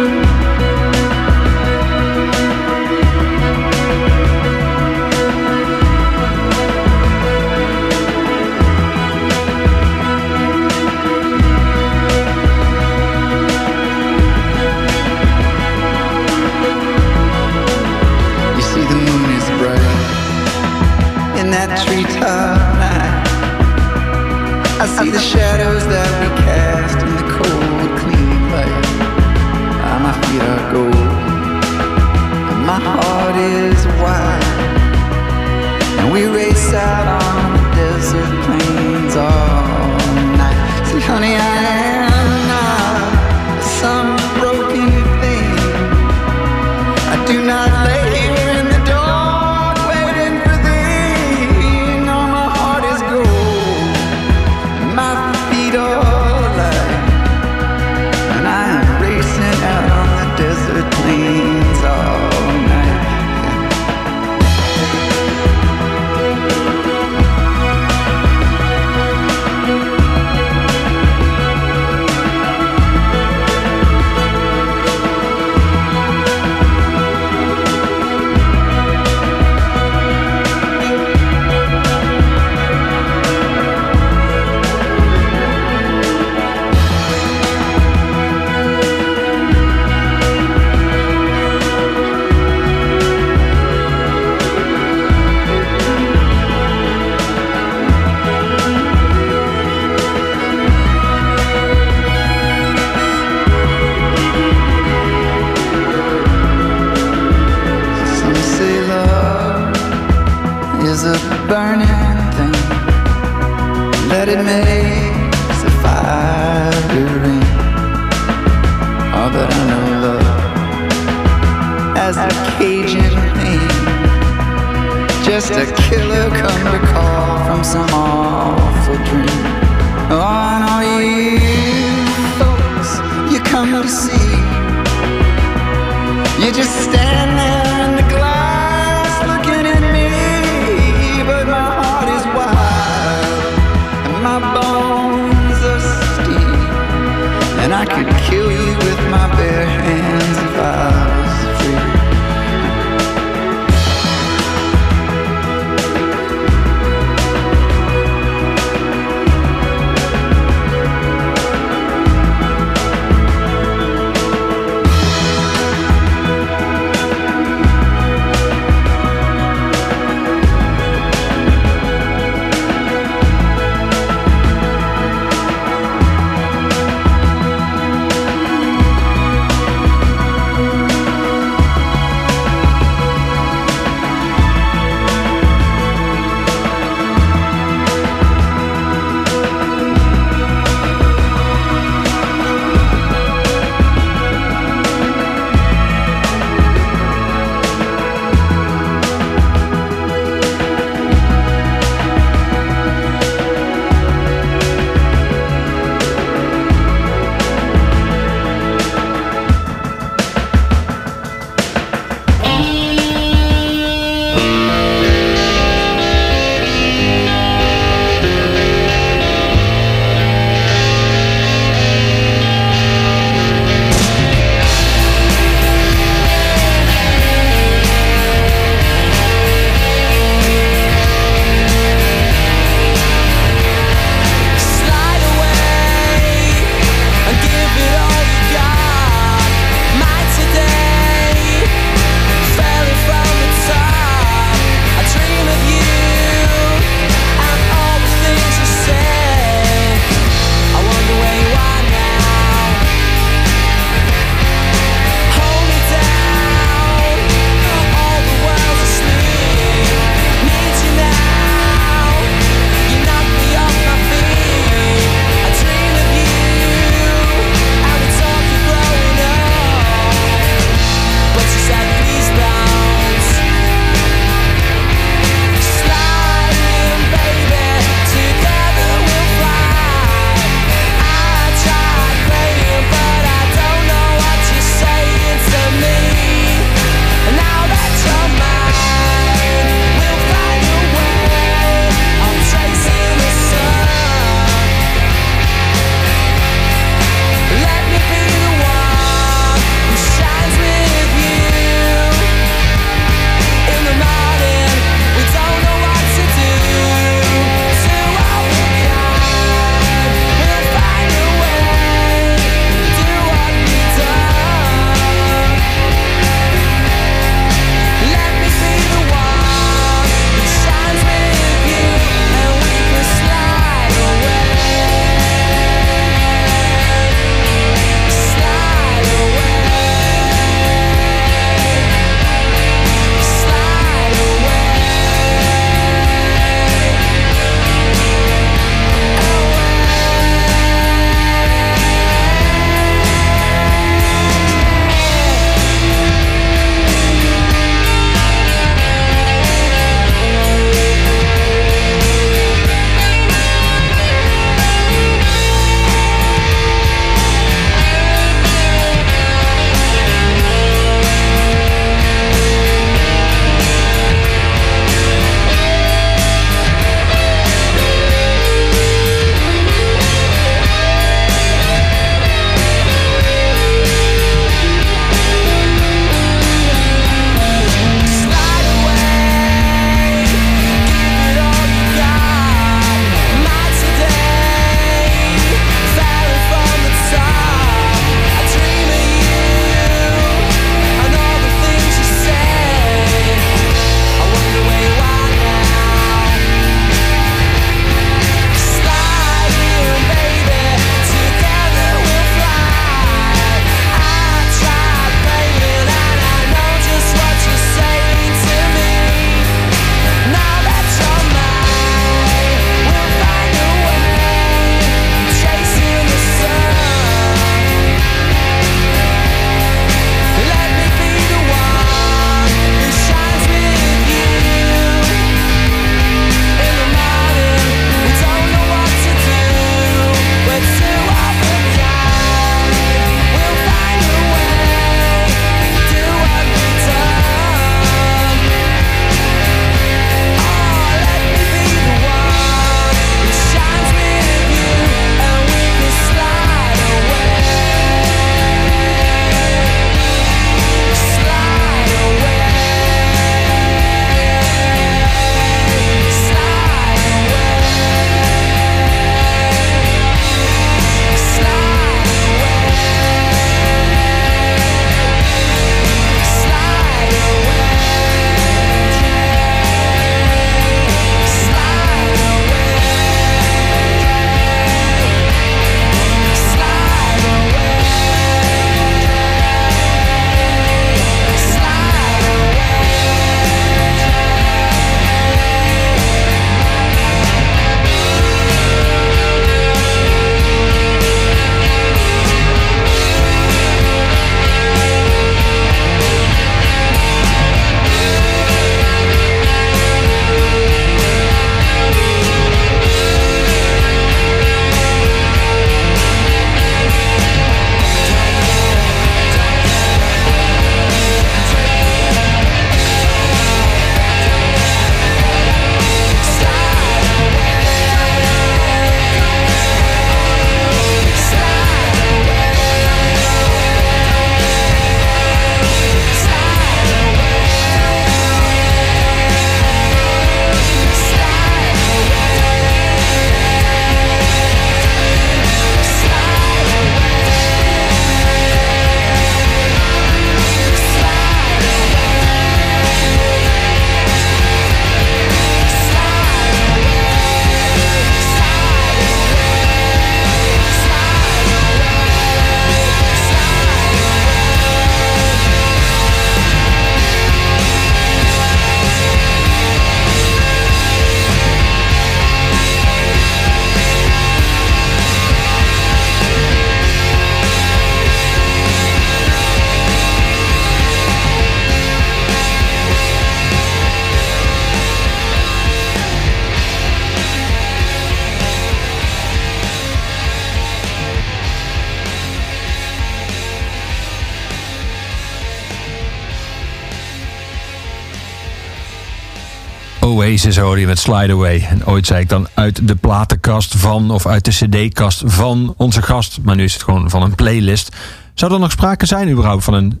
[590.44, 591.66] Oasis hoorde je met Slide Away.
[591.70, 596.02] En ooit zei ik dan uit de platenkast van of uit de cd-kast van onze
[596.02, 596.38] gast.
[596.42, 597.96] Maar nu is het gewoon van een playlist.
[598.34, 600.00] Zou er nog sprake zijn überhaupt van een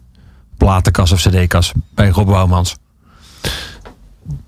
[0.56, 2.76] platenkast of cd-kast bij Rob Bouwmans?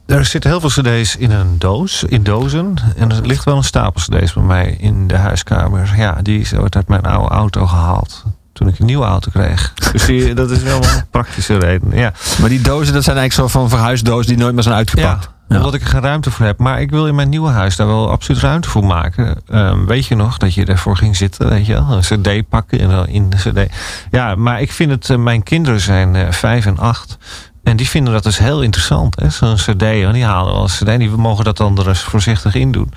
[0.06, 2.74] Er zitten heel veel cd's in een doos, in dozen.
[2.96, 5.92] En er ligt wel een stapel cd's bij mij in de huiskamer.
[5.96, 8.24] Ja, die is ooit uit mijn oude auto gehaald.
[8.52, 9.72] Toen ik een nieuwe auto kreeg.
[9.92, 11.96] Dus die, dat is wel een praktische reden.
[11.96, 12.12] Ja.
[12.40, 15.24] Maar die dozen, dat zijn eigenlijk zo van verhuisdozen die nooit meer zijn uitgepakt.
[15.24, 16.58] Ja, omdat ik er geen ruimte voor heb.
[16.58, 19.36] Maar ik wil in mijn nieuwe huis daar wel absoluut ruimte voor maken.
[19.48, 21.48] Ehm, weet je nog dat je ervoor ging zitten?
[21.48, 21.90] Weet je wel?
[21.90, 23.72] Een cd pakken en dan in de cd.
[24.10, 25.10] Ja, maar ik vind het...
[25.10, 27.18] eh, mijn kinderen zijn eh, vijf en acht.
[27.62, 29.16] En die vinden dat dus heel interessant.
[29.28, 30.88] Zo'n cd, en die halen wel een cd.
[30.88, 32.92] En die mogen dat dan er eens voorzichtig in doen.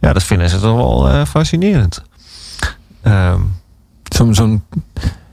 [0.00, 2.02] Ja, dat vinden ze toch wel eh, fascinerend.
[4.08, 4.64] Zo'n zo'n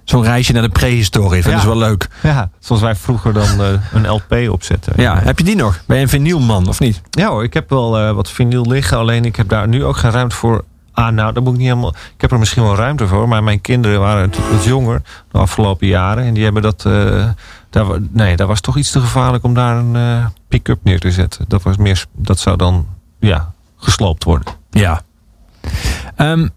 [0.09, 1.41] zo'n reisje naar de prehistorie.
[1.41, 1.57] Dat Ja.
[1.57, 2.07] is wel leuk.
[2.23, 4.93] ja, zoals wij vroeger dan eh, een LP opzetten.
[4.97, 5.79] Ja, heb je die nog?
[5.85, 7.01] Ben je een vinylman of niet?
[7.09, 8.97] Ja hoor, ik heb wel eh, wat vinyl liggen.
[8.97, 10.63] Alleen ik heb daar nu ook geen ruimte voor.
[10.93, 11.89] Ah, nou, dat moet ik niet helemaal.
[12.15, 13.27] Ik heb er misschien wel ruimte voor.
[13.27, 15.01] Maar mijn kinderen waren wat jonger
[15.31, 16.23] de afgelopen jaren.
[16.23, 16.85] En die hebben dat.
[16.85, 17.29] eh,
[17.69, 21.45] daar, nee, dat was toch iets te gevaarlijk om daar een pick-up neer te zetten.
[21.47, 22.85] Dat, was meer, dat zou dan
[23.19, 24.53] ja, gesloopt worden.
[24.69, 25.01] Ja.
[26.15, 26.47] Ehm,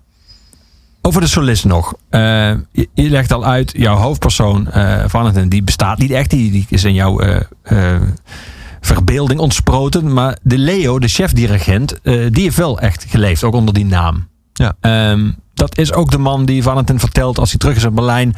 [1.02, 1.94] over de solist nog.
[2.10, 2.20] Eh,
[2.50, 6.30] je, je legt al uit, jouw hoofdpersoon, eh Valentin, die bestaat niet echt.
[6.30, 8.00] Die, die is in jouw eh, eh,
[8.80, 10.12] verbeelding ontsproten.
[10.12, 13.44] Maar de Leo, de chefdirigent, die heeft wel echt geleefd.
[13.44, 14.28] Ook onder die naam.
[14.52, 14.74] Ja.
[14.80, 18.34] Ehm, dat is ook de man die Valentin vertelt als hij terug is in Berlijn.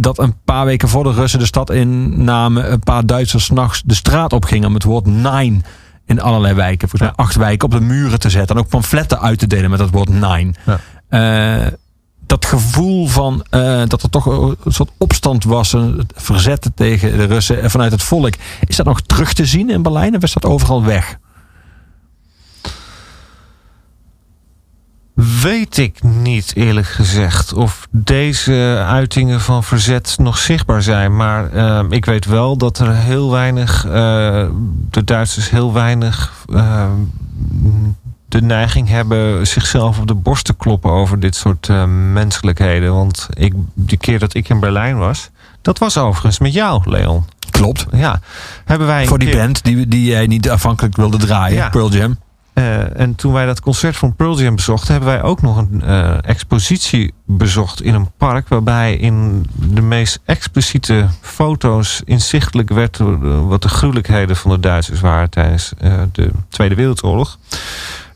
[0.00, 3.82] dat een paar weken voor de Russen de stad innamen, een paar Duitsers 's nachts
[3.84, 5.60] de straat opgingen om het woord nine
[6.06, 8.56] in allerlei wijken, volgens mij acht wijken, op de muren te zetten.
[8.56, 10.54] En ook pamfletten uit te delen met dat woord nine.
[10.66, 10.80] Ja.
[11.08, 11.66] Eh,
[12.26, 17.24] dat gevoel van eh, dat er toch een soort opstand was, een verzet tegen de
[17.24, 18.34] Russen en vanuit het volk.
[18.66, 21.18] Is dat nog terug te zien in Berlijn of is dat overal weg?
[25.14, 31.16] Weet ik niet eerlijk gezegd of deze uitingen van verzet nog zichtbaar zijn.
[31.16, 33.92] Maar eh, ik weet wel dat er heel weinig, eh,
[34.90, 36.90] de Duitsers heel weinig eh,
[38.40, 42.94] de neiging hebben zichzelf op de borst te kloppen over dit soort eh, menselijkheden.
[42.94, 45.30] Want ik, die keer dat ik in Berlijn was,
[45.62, 47.24] dat was overigens met jou, Leon.
[47.50, 47.86] Klopt.
[47.92, 48.20] Ja,
[48.64, 51.68] hebben wij Voor die keer- band die, die jij niet afhankelijk wilde draaien, Ja.
[51.68, 52.18] Pearl Jam.
[52.52, 55.82] Eh, en toen wij dat concert van Pearl Jam bezochten, hebben wij ook nog een
[55.82, 58.48] eh, expositie bezocht in een park.
[58.48, 62.98] Waarbij in de meest expliciete foto's inzichtelijk werd
[63.46, 65.72] wat de gruwelijkheden van de Duitsers waren tijdens
[66.12, 67.38] de Tweede Wereldoorlog.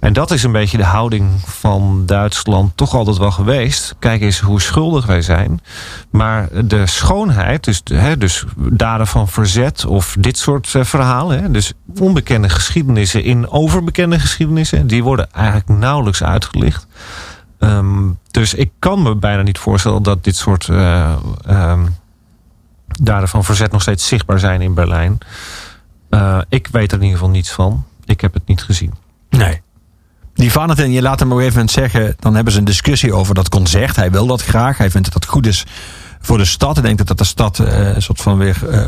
[0.01, 3.95] En dat is een beetje de houding van Duitsland toch altijd wel geweest.
[3.99, 5.61] Kijk eens hoe schuldig wij zijn.
[6.11, 11.43] Maar de schoonheid, dus, hè, dus daden van verzet of dit soort eh, verhalen.
[11.43, 14.87] Hè, dus onbekende geschiedenissen in overbekende geschiedenissen.
[14.87, 16.87] Die worden eigenlijk nauwelijks uitgelicht.
[17.59, 21.87] Ehm, dus ik kan me bijna niet voorstellen dat dit soort ehm,
[23.01, 25.19] daden van verzet nog steeds zichtbaar zijn in Berlijn.
[26.11, 27.85] Eh, ik weet er in ieder geval niets van.
[28.05, 28.95] Ik heb het niet gezien.
[29.31, 29.61] Nee.
[30.39, 32.17] Die Valentin, je laat hem op een gegeven moment zeggen...
[32.19, 33.97] dan hebben ze een discussie over dat concert.
[33.97, 34.79] Hij wil dat graag.
[34.79, 35.67] Hij vindt dat het goed is
[36.21, 36.75] voor de stad.
[36.75, 38.87] Hij denkt dat dat de stad eh, een soort van weer eh,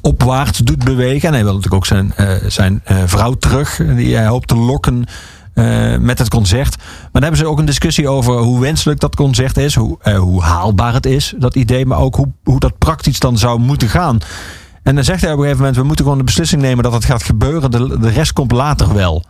[0.00, 1.28] opwaarts doet bewegen.
[1.28, 3.80] En hij wil natuurlijk ook zijn, eh, zijn vrouw terug...
[3.96, 5.04] die hij hoopt te lokken
[6.00, 6.76] met het concert.
[6.76, 9.74] Maar dan hebben ze ook een discussie over hoe wenselijk dat concert is.
[9.74, 11.86] Hoe, hoe haalbaar het is, dat idee.
[11.86, 14.18] Maar ook hoe, hoe dat praktisch dan zou moeten gaan.
[14.82, 15.80] En dan zegt hij op een gegeven moment...
[15.80, 17.70] we moeten gewoon de beslissing nemen dat het gaat gebeuren.
[17.70, 19.24] De, de rest komt later wel.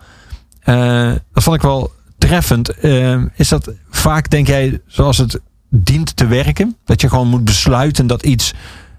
[0.70, 2.70] Eh, dat vond ik wel treffend.
[2.70, 6.76] Eh, is dat vaak, denk jij, zoals het dient te werken?
[6.84, 8.54] Dat je gewoon moet besluiten dat iets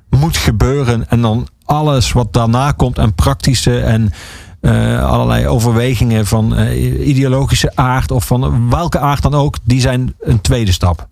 [0.09, 4.13] moet gebeuren en dan alles wat daarna komt aan praktische en
[4.61, 6.59] eh, allerlei overwegingen van
[6.99, 11.07] ideologische aard of van welke aard dan ook, die zijn een tweede stap.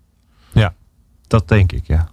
[1.26, 2.08] Dat denk ik, ja.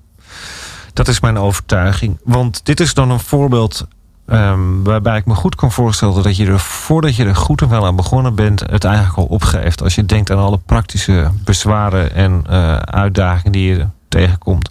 [0.93, 2.17] Dat is mijn overtuiging.
[2.23, 3.87] Want dit is dan een voorbeeld
[4.27, 7.69] ehm, waarbij ik me goed kan voorstellen dat je er voordat je er goed en
[7.69, 9.83] wel aan begonnen bent, het eigenlijk al opgeeft.
[9.83, 14.69] Als je denkt aan alle praktische bezwaren en eh, uitdagingen die je tegenkomt.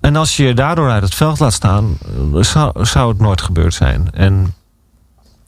[0.00, 1.98] En als je je daardoor uit het veld laat staan,
[2.34, 4.08] eh, zou, zou het nooit gebeurd zijn.
[4.12, 4.54] En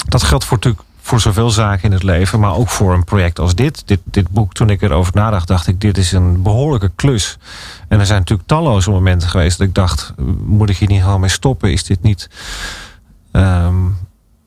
[0.08, 3.38] dat geldt voor, natuurlijk voor zoveel zaken in het leven, maar ook voor een project
[3.38, 3.82] als dit.
[3.86, 4.00] dit.
[4.04, 7.38] Dit boek, toen ik erover nadacht, dacht ik, dit is een behoorlijke klus.
[7.88, 11.20] En er zijn natuurlijk talloze momenten geweest dat ik dacht, moet ik hier niet gewoon
[11.20, 11.72] mee stoppen?
[11.72, 12.30] Is dit niet
[13.32, 13.74] ehm,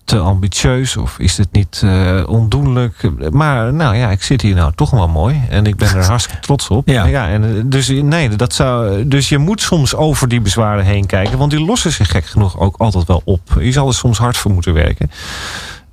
[0.04, 3.10] te ambitieus of is dit niet eh, ondoenlijk?
[3.32, 6.42] Maar nou ja, ik zit hier nou toch wel mooi en ik ben er hartstikke
[6.42, 6.88] trots op.
[6.88, 7.30] Ja.
[7.30, 11.38] en, eh, dus, nee, dat zou, dus je moet soms over die bezwaren heen kijken,
[11.38, 13.42] want die lossen zich gek genoeg ook altijd wel op.
[13.60, 15.12] Je zal er soms hard voor moeten werken.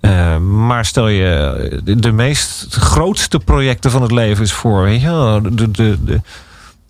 [0.01, 5.41] Eh, maar stel je de, meest grootste projecten van het leven is voor, weet je,
[5.53, 6.21] de, de, de,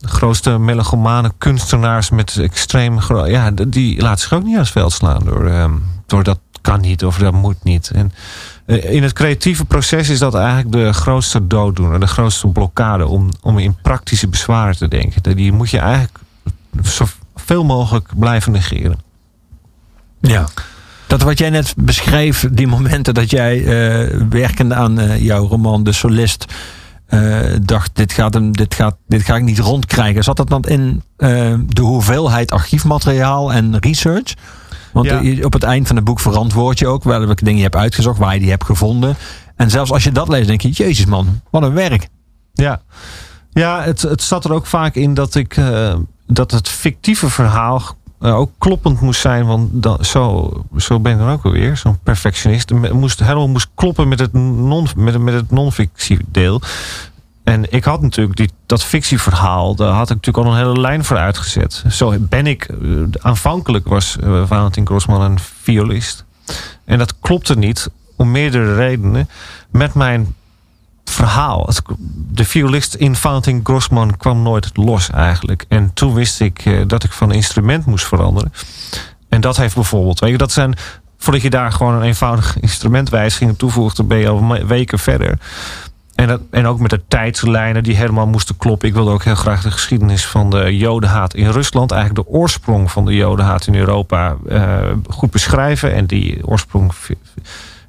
[0.01, 5.25] grootste melogomane kunstenaars met extreem ja, die laten zich ook niet aan het veld slaan
[5.25, 5.73] door, ehm,
[6.07, 7.91] door dat kan niet of dat moet niet.
[7.91, 8.13] En
[8.67, 13.31] eh, in het creatieve proces is dat eigenlijk de grootste dooddoener, de grootste blokkade om,
[13.41, 15.37] om in praktische bezwaren te denken.
[15.37, 16.19] Die moet je eigenlijk
[16.83, 18.99] zoveel mogelijk blijven negeren.
[20.21, 20.47] Ja.
[21.11, 25.85] Dat wat jij net beschreef, die momenten dat jij eh, werkende aan eh, jouw roman
[25.85, 26.45] De Solist
[27.07, 30.25] eh, dacht, dit, gaat hem, dit, gaat, dit ga ik niet rondkrijgen.
[30.25, 31.03] Zat dat dan in
[31.67, 34.35] de hoeveelheid archiefmateriaal en research?
[34.93, 35.45] Want Ja.
[35.45, 38.35] op het eind van het boek verantwoord je ook welke dingen je hebt uitgezocht, waar
[38.35, 39.17] je die hebt gevonden.
[39.57, 42.09] En zelfs als je dat leest, denk je, jezus man, wat een werk.
[42.53, 42.81] Ja,
[43.53, 45.57] ja het, het zat er ook vaak in dat ik
[46.27, 47.83] dat het fictieve verhaal
[48.21, 49.47] ook kloppend moest zijn.
[49.47, 52.73] Want zo, zo ben ik dan ook alweer, zo'n perfectionist.
[52.93, 56.61] Moest helemaal moest kloppen met het non, met, met het non-fictie deel.
[57.45, 61.05] En ik had natuurlijk die, dat fictieverhaal, daar had ik natuurlijk al een hele lijn
[61.05, 61.85] voor uitgezet.
[61.89, 62.79] Zo ben ik, eh,
[63.21, 66.25] aanvankelijk was eh, Valentin Grossman een violist.
[66.85, 69.29] En dat klopte niet, om meerdere redenen,
[69.71, 70.35] met mijn
[71.05, 71.69] verhaal.
[72.29, 75.65] De violist in Valentin Grossman kwam nooit los eigenlijk.
[75.69, 78.53] En toen wist ik eh, dat ik van instrument moest veranderen.
[79.29, 80.75] En dat heeft bijvoorbeeld, weet je, dat zijn,
[81.19, 85.39] voordat je daar gewoon een eenvoudige instrumentwijziging toevoegt, dan ben je al weken verder.
[86.21, 88.89] En, dat, en ook met de tijdslijnen die helemaal moesten kloppen.
[88.89, 92.91] Ik wilde ook heel graag de geschiedenis van de jodenhaat in Rusland, eigenlijk de oorsprong
[92.91, 95.95] van de jodenhaat in Europa, eh, goed beschrijven.
[95.95, 96.93] En die oorsprong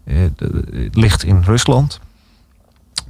[0.03, 0.15] eh,
[0.91, 1.99] ligt in Rusland.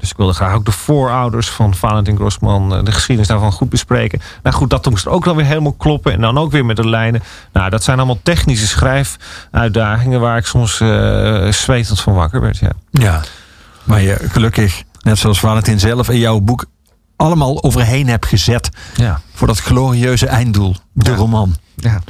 [0.02, 3.70] Dus ik wilde graag ook de voorouders van Valentin Grossman, eh, de geschiedenis daarvan goed
[3.70, 4.22] bespreken.
[4.44, 6.12] Nou goed, dat moest ook dan weer helemaal kloppen.
[6.14, 7.24] En dan ook weer met de lijnen.
[7.54, 12.58] Nou, dat zijn allemaal technische schrijfuitdagingen waar ik soms eh zwetend van wakker werd.
[12.58, 12.72] Ja.
[12.92, 13.22] Ja.
[13.84, 16.66] Maar je gelukkig, net zoals Valentin zelf in jouw boek,
[17.16, 19.20] allemaal overheen hebt gezet Ja.
[19.34, 21.16] voor dat glorieuze einddoel, de Ja.
[21.18, 21.56] roman.
[21.82, 22.02] Ja.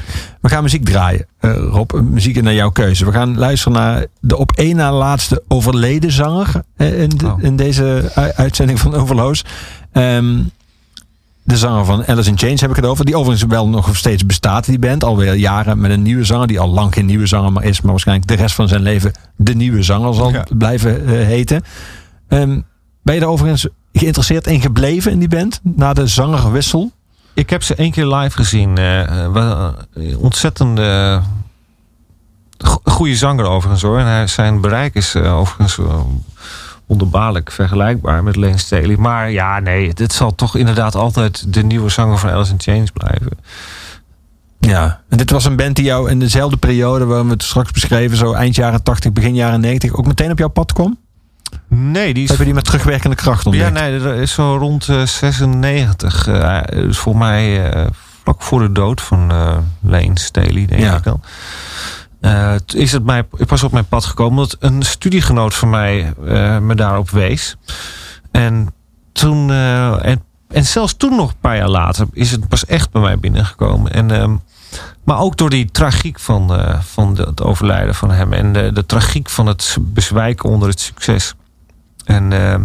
[0.41, 1.91] We gaan muziek draaien, eh, Rob.
[2.01, 3.05] Muziek naar jouw keuze.
[3.05, 6.47] We gaan luisteren naar de op één na laatste overleden zanger
[6.77, 7.43] eh, in, de- Oh.
[7.43, 9.45] in deze uitzending van Overloos.
[9.91, 10.39] Ehm,
[11.43, 13.05] de zanger van Alice in Chains heb ik het over.
[13.05, 15.03] Die overigens wel nog steeds bestaat, die band.
[15.03, 16.47] Alweer jaren met een nieuwe zanger.
[16.47, 17.81] Die al lang geen nieuwe zanger is.
[17.81, 20.45] Maar waarschijnlijk de rest van zijn leven de nieuwe zanger zal Ja.
[20.57, 21.63] blijven eh, heten.
[22.27, 22.59] Ehm,
[23.03, 25.59] ben je er overigens geïnteresseerd in gebleven in die band?
[25.63, 26.91] Na de zangerwissel?
[27.33, 28.75] Ik heb ze één keer live gezien.
[29.33, 29.73] wel,
[30.17, 31.21] ontzettende
[32.57, 33.99] go- goede zanger overigens hoor.
[33.99, 35.79] En hij, zijn bereik is overigens
[36.85, 38.95] wonderbaarlijk vergelijkbaar met Lane Staley.
[38.97, 42.91] Maar ja, nee, dit zal toch inderdaad altijd de nieuwe zanger van Alice in Chains
[42.91, 43.31] blijven.
[44.59, 47.71] Ja, en dit was een band die jou in dezelfde periode waar we het straks
[47.71, 50.97] beschreven, zo eind jaren 80, begin jaren 90, ook meteen op jouw pad kwam?
[51.67, 53.77] Nee, die is Heb je die met terugwerkende kracht ontdekt?
[53.77, 56.27] Ja, nee, dat is zo rond eh, 96.
[56.27, 57.87] eh, dus voor mij eh,
[58.23, 60.95] vlak voor de dood van eh Lane Staley, denk Ja.
[60.95, 61.21] ik dan.
[62.21, 66.13] Eh, is het mij pas op mijn pad gekomen dat een studiegenoot van mij
[66.61, 67.55] me daarop wees.
[68.31, 68.73] En
[69.11, 69.51] toen,
[70.01, 73.19] en, en zelfs toen nog een paar jaar later, is het pas echt bij mij
[73.19, 73.91] binnengekomen.
[73.91, 74.35] En, ehm,
[75.03, 78.85] maar ook door die tragiek van, van de- het overlijden van hem en de, de
[78.85, 81.33] tragiek van het bezwijken onder het succes.
[82.05, 82.63] En, ehm,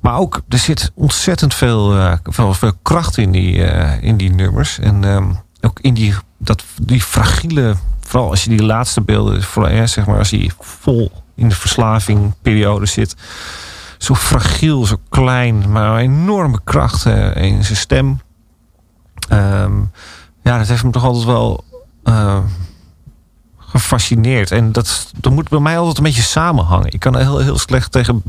[0.00, 4.78] maar ook, er zit ontzettend veel, eh, veel, kracht in die, eh, in die nummers.
[4.78, 9.72] En ehm, ook in die, dat, die fragiele, vooral als je die laatste beelden, vooral,
[9.72, 13.16] ja, zeg maar, als hij vol in de verslavingperiode zit.
[13.98, 18.20] Zo fragiel, zo klein, maar enorme kracht eh, in zijn stem.
[19.28, 19.80] Ehm,
[20.42, 21.64] ja, dat heeft me toch altijd wel
[22.02, 22.38] eh,
[23.68, 24.50] gefascineerd.
[24.50, 26.92] En dat, dat moet bij mij altijd een beetje samenhangen.
[26.92, 28.22] Ik kan heel, heel slecht tegen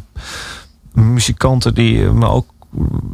[0.94, 2.46] muzikanten die eh, me ook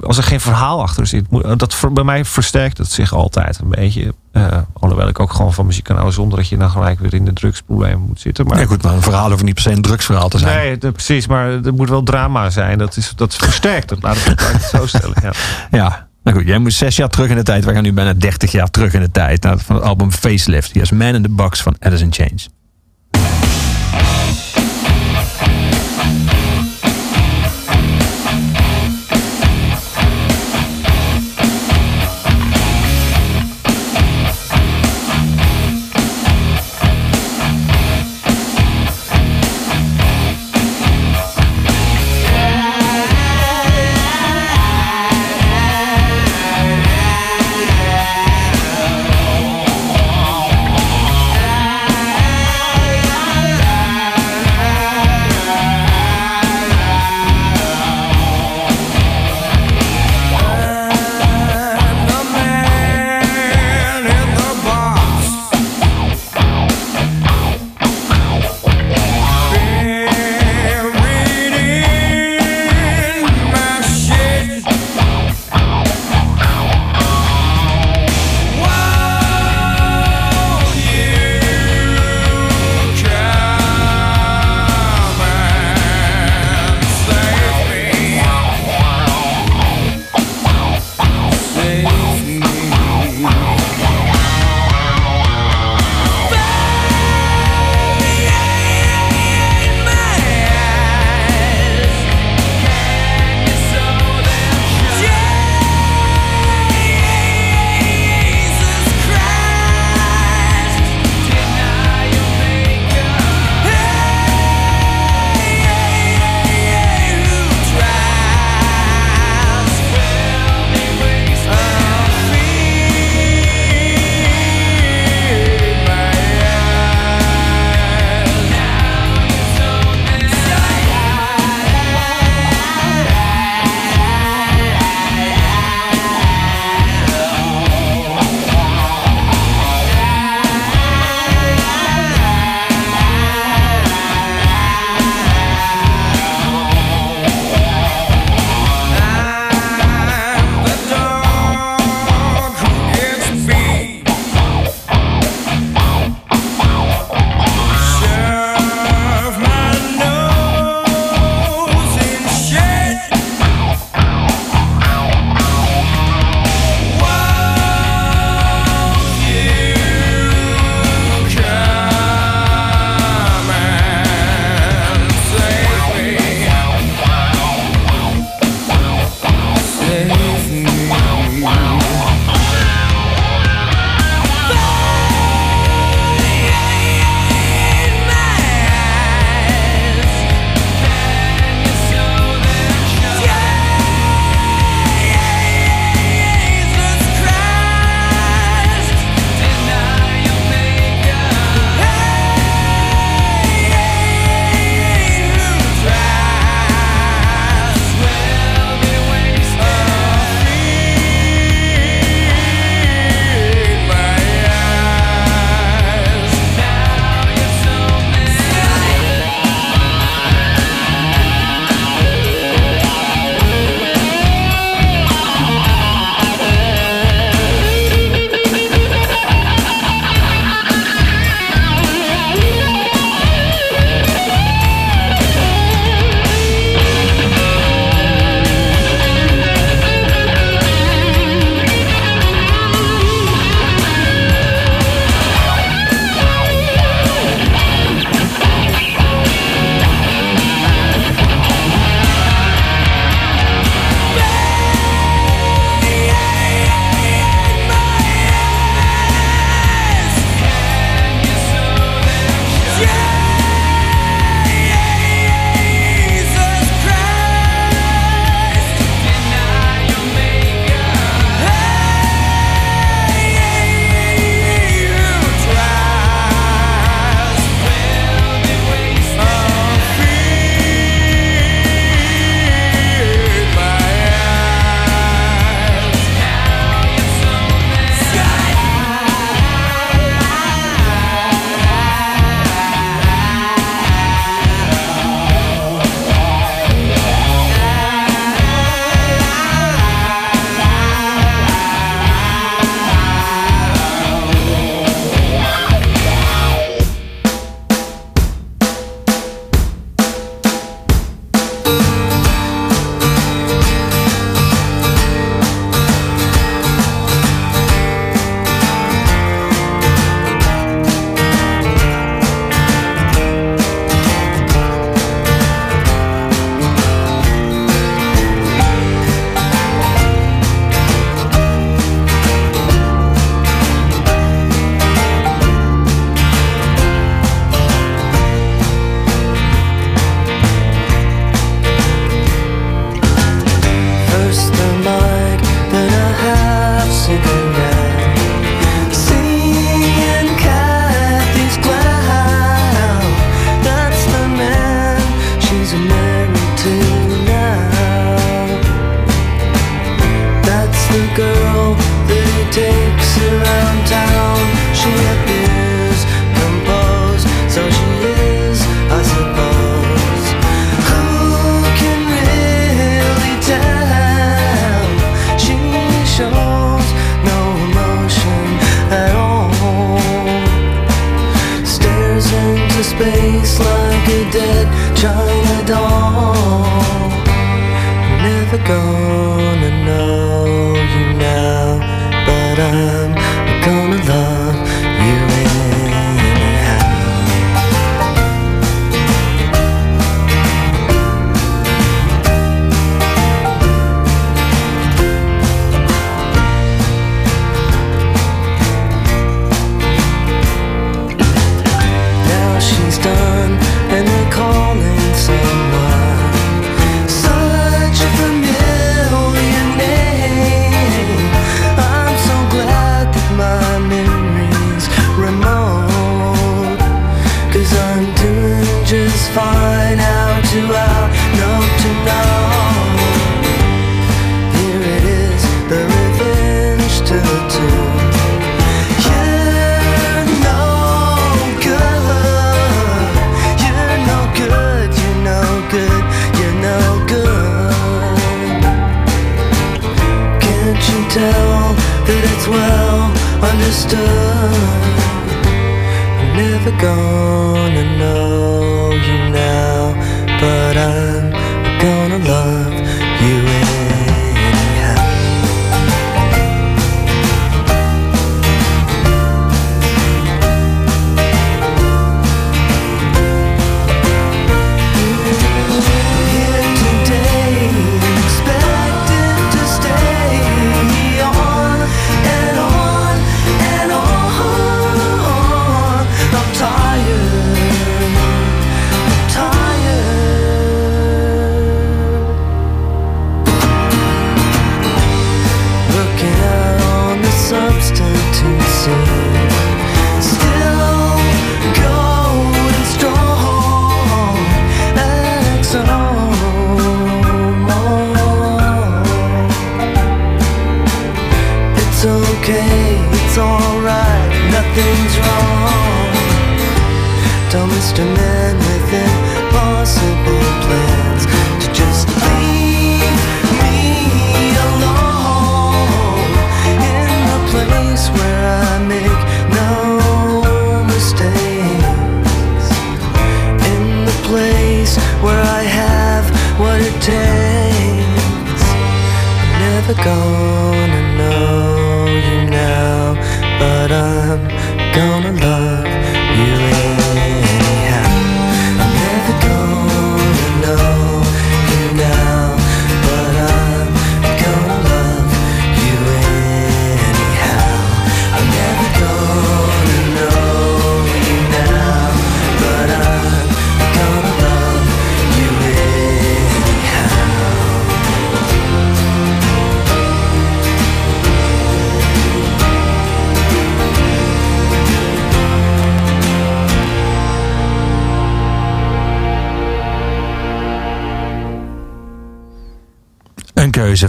[0.01, 3.59] als er geen verhaal achter zit, moet- dat voor, bij mij versterkt het zich altijd
[3.59, 4.13] een beetje.
[4.31, 7.13] Eh, alhoewel ik ook gewoon van muziek kan houden zonder dat je dan gelijk weer
[7.13, 8.45] in de drugsproblemen moet zitten.
[8.45, 10.57] Maar Ja, goed, maar een verhaal hoeft niet per se een drugsverhaal te zijn.
[10.57, 12.77] Nee, de- precies, maar er moet wel drama zijn.
[12.77, 15.15] Dat, is, dat versterkt het, laat ik het, laat ik het zo stellen.
[15.21, 15.31] Ja.
[15.71, 17.65] Ja, nou goed, jij moet zes jaar terug in de tijd.
[17.65, 19.43] We gaan nu bijna 30 jaar terug in de tijd.
[19.43, 20.75] Naar, van het album Facelift.
[20.75, 22.49] Is Man in the Box van in Chains.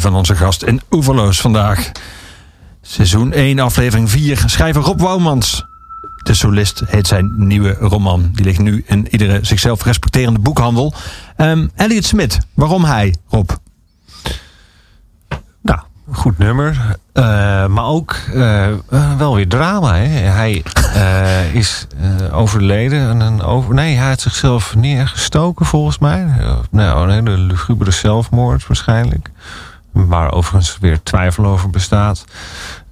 [0.06, 1.90] Van onze gast in Oeverloos vandaag.
[2.82, 4.42] Seizoen 1, aflevering 4.
[4.46, 5.64] Schrijver Rob Wouwmans.
[6.22, 8.30] De solist heet zijn nieuwe roman.
[8.32, 10.94] Die ligt nu in iedere zichzelf respecterende boekhandel.
[11.36, 12.38] Ehm Elliot Smit.
[12.54, 13.50] Waarom hij, Rob?
[15.62, 15.80] Nou,
[16.12, 16.96] goed nummer.
[17.12, 17.22] Eh,
[17.66, 18.78] maar ook eh, eh,
[19.18, 19.94] wel weer drama.
[19.94, 20.06] Hè?
[20.30, 20.62] Hij
[21.52, 21.86] is
[22.32, 23.08] overleden.
[23.08, 23.74] aan Een over...
[23.74, 26.26] Nee, hij had zichzelf neergestoken volgens mij.
[26.70, 29.30] Nou, een hele lugubere zelfmoord waarschijnlijk.
[30.06, 32.24] Waar overigens weer twijfel over bestaat.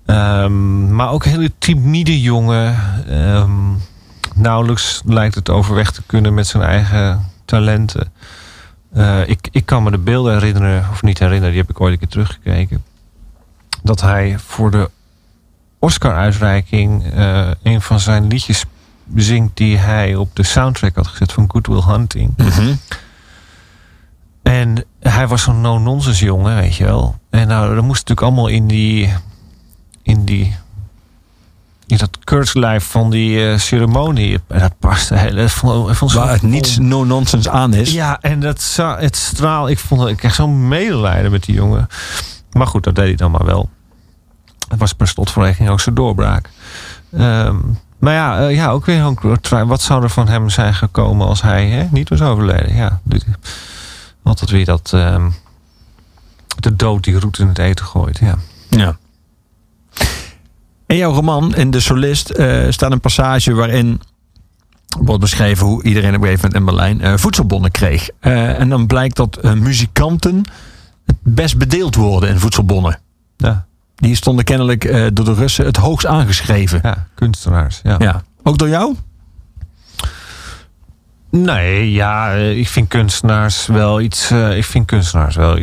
[0.07, 2.77] Ehm, maar ook hele timide jongen.
[3.09, 3.51] Ehm,
[4.35, 8.13] nauwelijks lijkt het overweg te kunnen met zijn eigen talenten.
[8.93, 11.93] Eh, ik, ik kan me de beelden herinneren, of niet herinneren, die heb ik ooit
[11.93, 12.85] een keer teruggekeken.
[13.83, 14.91] Dat hij voor de
[15.79, 18.65] Oscar-uitreiking eh, een van zijn liedjes
[19.15, 22.33] zingt die hij op de soundtrack had gezet van Good Will Hunting.
[22.37, 22.81] En
[25.25, 27.19] hij was zo'n no-nonsense jongen, weet je wel.
[27.31, 29.13] En nou, dat moest natuurlijk allemaal in die.
[30.03, 30.57] in die.
[31.87, 34.41] in dat keurslijf van die eh, ceremonie.
[34.49, 35.35] En dat paste heel.
[35.35, 37.93] Dat vond, Waar het niets no-nonsense aan is.
[37.93, 39.69] ja, en dat het straal.
[39.69, 41.89] Ik vond ik kreeg zo'n medelijden met die jongen.
[42.53, 43.69] Maar goed, dat deed hij dan maar wel.
[44.69, 46.51] Het was per slotverrekening ook zijn doorbraak.
[47.13, 47.57] Ehm,
[47.99, 51.43] maar ja, eh, ja, ook weer een Wat zou er van hem zijn gekomen als
[51.43, 52.75] hij hè, niet was overleden?
[52.75, 53.01] Ja,
[54.25, 54.91] altijd weer dat.
[54.95, 55.31] ehm,
[56.59, 58.19] de dood die roet in het eten gooit.
[58.19, 58.35] Ja.
[58.71, 58.97] Ja.
[60.87, 64.01] In jouw roman, in De Solist, eh, staat een passage waarin
[64.99, 68.09] wordt beschreven hoe iedereen op een gegeven moment in Berlijn eh, voedselbonnen kreeg.
[68.21, 70.43] Eh, en dan blijkt dat muzikanten
[71.07, 72.99] het best bedeeld worden in voedselbonnen.
[73.37, 74.83] Ja, Die stonden kennelijk
[75.17, 76.81] door de Russen het hoogst aangeschreven.
[76.83, 77.81] ja kunstenaars.
[77.83, 77.97] Ja.
[77.99, 78.23] Ja.
[78.43, 78.95] Ook door jou?
[81.37, 84.31] Nee, ja, eh, ik vind kunstenaars wel iets.
[84.31, 85.55] eh, ik vind kunstenaars wel.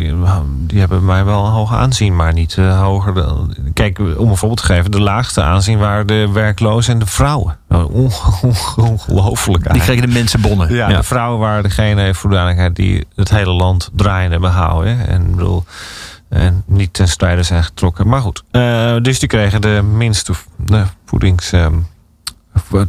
[0.47, 3.13] Die hebben mij wel een hoog aanzien, maar niet eh, hoger.
[3.13, 7.05] Dan, kijk, om een voorbeeld te geven, de laagste aanzien waren de werklozen en de
[7.05, 7.57] vrouwen.
[7.69, 7.87] Onge-
[8.41, 9.73] onge- ongelooflijk.
[9.73, 10.73] Die kregen de mensenbonnen.
[10.73, 15.03] Ja, de vrouwen waren degene, voor de duidelijkheid, die het hele land draaiende hè.
[15.03, 15.63] En, bedoel,
[16.29, 18.07] en niet ten strijde zijn getrokken.
[18.07, 21.51] Maar goed, eh, dus die kregen de minste de voedings...
[21.51, 21.73] ehm,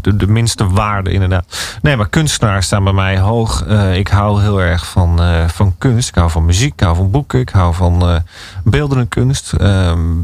[0.01, 1.77] de, de minste waarde inderdaad.
[1.83, 3.65] Nee, maar kunstenaars staan bij mij hoog.
[3.65, 6.09] Eh, ik hou heel erg van, eh, van kunst.
[6.09, 7.41] Ik hou van muziek, ik hou van boeken.
[7.41, 8.17] Ik hou van eh
[8.65, 9.53] beeldende kunst.
[9.53, 10.15] Ehm,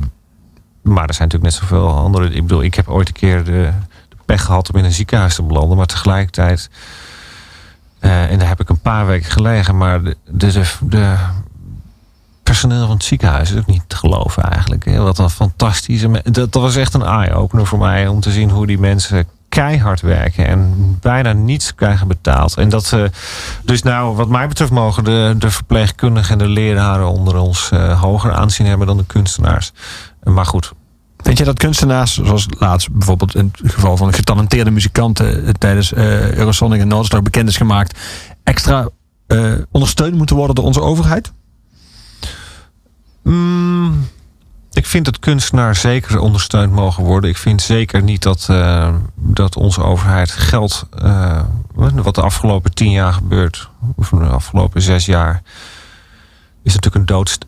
[0.82, 2.30] maar er zijn natuurlijk net zoveel andere...
[2.30, 3.70] Ik bedoel, ik heb ooit een keer de,
[4.08, 5.76] de pech gehad om in een ziekenhuis te belanden.
[5.76, 6.70] Maar tegelijkertijd...
[7.98, 9.76] eh, en daar heb ik een paar weken gelegen.
[9.76, 10.16] Maar de,
[10.80, 11.14] de
[12.48, 14.84] personeel van het ziekenhuis is ook niet te geloven eigenlijk.
[14.84, 14.98] hè.
[14.98, 16.22] Wat een fantastische...
[16.24, 18.06] Dat, dat was echt een eye-opener voor mij.
[18.06, 20.46] Om te zien hoe die mensen keihard werken.
[20.46, 22.56] En bijna niets krijgen betaald.
[22.56, 22.92] En dat...
[22.92, 23.02] eh,
[23.62, 28.00] dus nou, wat mij betreft mogen de, de verpleegkundigen en de leraren onder ons eh,
[28.00, 29.72] hoger aanzien hebben dan de kunstenaars.
[30.22, 30.72] Maar goed,
[31.22, 35.92] Vind je dat kunstenaars, zoals laatst bijvoorbeeld in het geval van getalenteerde muzikanten eh, tijdens
[35.92, 37.98] eh Eurosonic en Noordstar bekend is gemaakt,
[38.44, 38.88] extra
[39.70, 41.32] ondersteund moeten worden door onze overheid?
[43.28, 44.08] Mm,
[44.72, 47.30] ik vind dat kunstenaars zeker ondersteund mogen worden.
[47.30, 50.86] Ik vind zeker niet dat, eh, dat onze overheid geld...
[50.98, 51.42] eh,
[51.74, 53.70] wat de afgelopen tien jaar gebeurt...
[53.96, 55.42] of de afgelopen zes jaar...
[56.62, 57.46] is natuurlijk een doodst...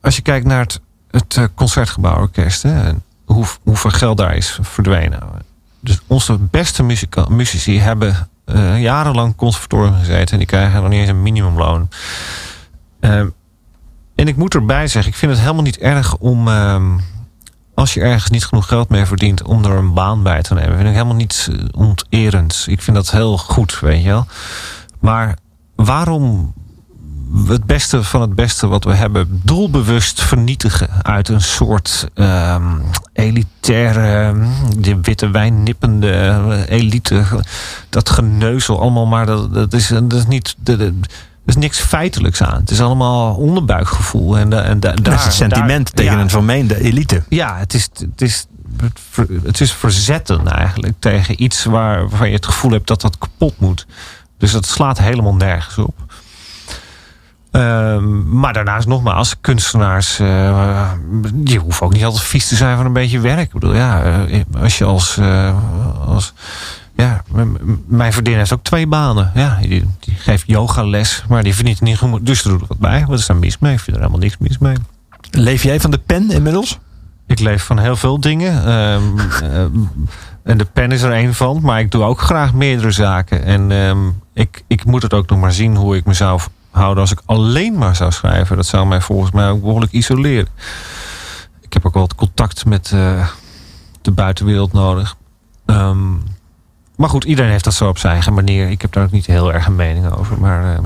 [0.00, 0.80] Als je kijkt naar het,
[1.10, 2.62] het eh, Concertgebouworkest...
[2.62, 5.22] Hè, en hoe, hoeveel geld daar is verdwenen.
[5.80, 8.28] Dus onze beste muzika- muzici hebben
[8.78, 10.32] jarenlang conservatorium gezeten...
[10.32, 11.88] en die krijgen nog niet eens een minimumloon...
[13.00, 13.26] Ehm,
[14.16, 16.48] en ik moet erbij zeggen, ik vind het helemaal niet erg om.
[16.48, 16.98] ehm,
[17.76, 19.42] als je ergens niet genoeg geld mee verdient.
[19.42, 20.76] om er een baan bij te nemen.
[20.76, 22.64] Vind ik helemaal niet eh, onterend.
[22.68, 24.26] Ik vind dat heel goed, weet je wel.
[24.98, 25.36] Maar
[25.74, 26.54] waarom
[27.46, 29.40] het beste van het beste wat we hebben.
[29.44, 30.88] doelbewust vernietigen.
[31.02, 32.78] uit een soort ehm,
[33.12, 34.34] elitaire.
[34.78, 37.24] de witte wijn nippende eh, elite.
[37.88, 39.06] Dat geneuzel allemaal.
[39.06, 40.56] Maar dat, is, dat is niet.
[41.46, 42.60] Is niks feitelijks aan.
[42.60, 44.38] Het is allemaal onderbuikgevoel.
[44.38, 47.22] En, en da- daar, dat is het sentiment daar- tegen ja, een vermeende elite.
[47.28, 48.46] ja, het is, het is,
[49.42, 53.60] het is verzetten eigenlijk tegen iets waar, waarvan je het gevoel hebt dat dat kapot
[53.60, 53.86] moet.
[54.38, 55.94] Dus dat slaat helemaal nergens op.
[57.50, 60.92] Ehm, maar daarnaast nogmaals, kunstenaars, eh,
[61.44, 63.40] je hoeft ook niet altijd vies te zijn van een beetje werk.
[63.46, 65.56] Ik bedoel, ja, eh, als je als, eh,
[66.06, 66.32] als
[66.96, 67.22] ja,
[67.86, 69.30] mijn vriendin heeft ook twee banen.
[69.34, 72.26] Ja, die, die geeft yogales, maar die verdient er niet goed.
[72.26, 73.04] Dus er doet er wat bij.
[73.06, 73.72] Wat is daar mis mee?
[73.72, 74.76] Ik vind er helemaal niks mis mee.
[75.30, 76.78] Leef jij van de pen inmiddels?
[77.26, 78.66] Ik leef van heel veel dingen.
[78.66, 79.70] Ehm, ehm,
[80.42, 81.58] en de pen is er één van.
[81.62, 83.44] Maar ik doe ook graag meerdere zaken.
[83.44, 87.12] En ehm, ik, ik moet het ook nog maar zien hoe ik mezelf houden als
[87.12, 88.56] ik alleen maar zou schrijven.
[88.56, 90.48] Dat zou mij volgens mij ook behoorlijk isoleren.
[91.60, 93.28] Ik heb ook wel wat contact met eh,
[94.02, 95.16] de buitenwereld nodig.
[95.66, 96.14] Ehm,
[96.96, 98.70] maar goed, iedereen heeft dat zo op zijn eigen manier.
[98.70, 100.40] Ik heb daar ook niet heel erg een mening over.
[100.40, 100.84] Maar ehm,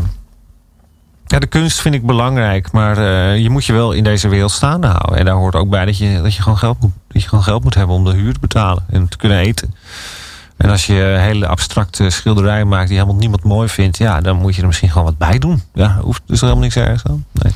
[1.26, 4.50] ja, de kunst vind ik belangrijk, maar eh, je moet je wel in deze wereld
[4.50, 5.18] staande houden.
[5.18, 7.44] En daar hoort ook bij dat je, dat je, gewoon, geld moet, dat je gewoon
[7.44, 9.74] geld moet hebben om de huur te betalen en te kunnen eten.
[10.56, 14.54] En als je hele abstracte schilderijen maakt die helemaal niemand mooi vindt, ja, dan moet
[14.54, 15.62] je er misschien gewoon wat bij doen.
[15.74, 17.24] Ja, hoeft dus helemaal niks ergens aan.
[17.32, 17.52] Nee.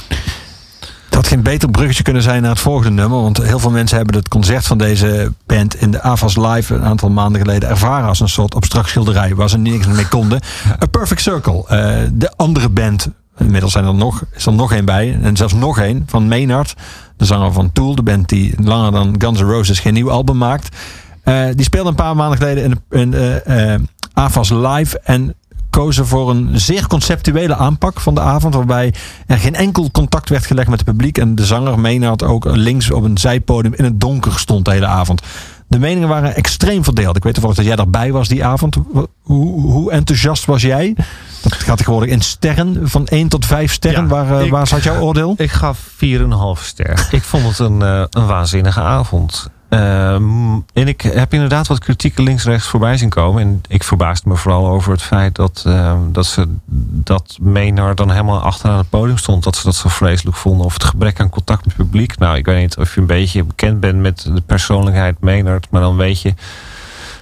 [1.24, 3.20] Had geen beter bruggetje kunnen zijn naar het volgende nummer.
[3.22, 6.82] Want heel veel mensen hebben het concert van deze band in de AFAS Live een
[6.82, 10.40] aantal maanden geleden ervaren als een soort abstract schilderij waar ze niks mee konden.
[10.82, 11.64] A Perfect Circle.
[11.68, 15.18] eh, de andere band, inmiddels zijn er nog, is er nog één bij.
[15.22, 16.74] En zelfs nog één van Maynard,
[17.16, 17.94] de zanger van Tool.
[17.94, 20.76] De band die langer dan Guns N' Roses geen nieuw album maakt.
[21.22, 23.80] Eh, die speelde een paar maanden geleden in, de, in eh, eh,
[24.12, 25.00] AFAS Live.
[25.04, 25.34] En
[25.74, 28.54] kozen voor een zeer conceptuele aanpak van de avond.
[28.54, 28.94] Waarbij
[29.26, 31.18] er geen enkel contact werd gelegd met het publiek.
[31.18, 34.86] En de zanger Maynard ook links op een zijpodium in het donker stond de hele
[34.86, 35.22] avond.
[35.68, 37.16] De meningen waren extreem verdeeld.
[37.16, 38.76] Ik weet toevallig dat jij daarbij was die avond.
[39.22, 40.96] Hoe, hoe enthousiast was jij?
[41.42, 44.02] Dat gaat tegenwoordig in sterren, van 1 tot 5 sterren.
[44.02, 45.34] Ja, waar, eh, ik- waar zat jouw oordeel?
[45.36, 47.08] Ik gaf 4,5 ster.
[47.10, 49.48] ik vond het een, eh, een waanzinnige avond.
[49.74, 53.42] Ehm, en ik heb inderdaad wat kritieken links-rechts voorbij zien komen.
[53.42, 56.48] En ik verbaasde me vooral over het feit dat, ehm, dat ze
[56.90, 59.44] dat Maynard dan helemaal achteraan het podium stond.
[59.44, 60.66] Dat ze dat zo vreselijk vonden.
[60.66, 62.18] Of het gebrek aan contact met het publiek.
[62.18, 65.66] Nou, ik weet niet of je een beetje bekend bent met de persoonlijkheid Maynard.
[65.70, 66.34] Maar dan weet je,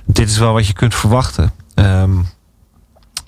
[0.05, 1.53] dit is wel wat je kunt verwachten.
[1.74, 2.19] Ehm,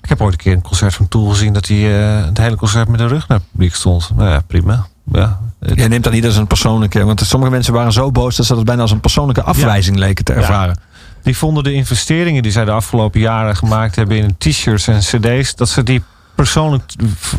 [0.01, 2.55] Ik heb ooit een keer een concert van Tool gezien dat hij eh, het hele
[2.55, 4.11] concert met de rug naar het publiek stond.
[4.15, 4.85] Nou ja, prima.
[5.11, 5.39] Ja,
[5.69, 7.03] het- Jij neemt dat niet als een persoonlijke...
[7.03, 10.25] Want sommige mensen waren zo boos dat ze dat bijna als een persoonlijke afwijzing leken
[10.25, 10.79] te ervaren.
[11.23, 15.55] Die vonden de investeringen die zij de afgelopen jaren gemaakt hebben in t-shirts en cd's,
[15.55, 16.03] dat ze die
[16.35, 16.93] persoonlijk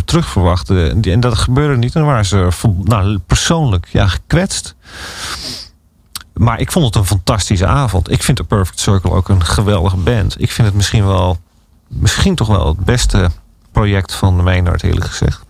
[0.05, 1.03] terugverwachten.
[1.03, 1.95] En dat gebeurde niet.
[1.95, 2.49] En dan waren ze
[2.85, 4.75] nou, persoonlijk ja, gekwetst.
[6.35, 8.11] Maar ik vond het een fantastische avond.
[8.11, 10.41] Ik vind de Perfect Circle ook een geweldige band.
[10.41, 11.39] Ik vind het misschien wel,
[11.89, 13.31] misschien toch wel het beste
[13.73, 15.45] project van de Maynard, eerlijk gezegd.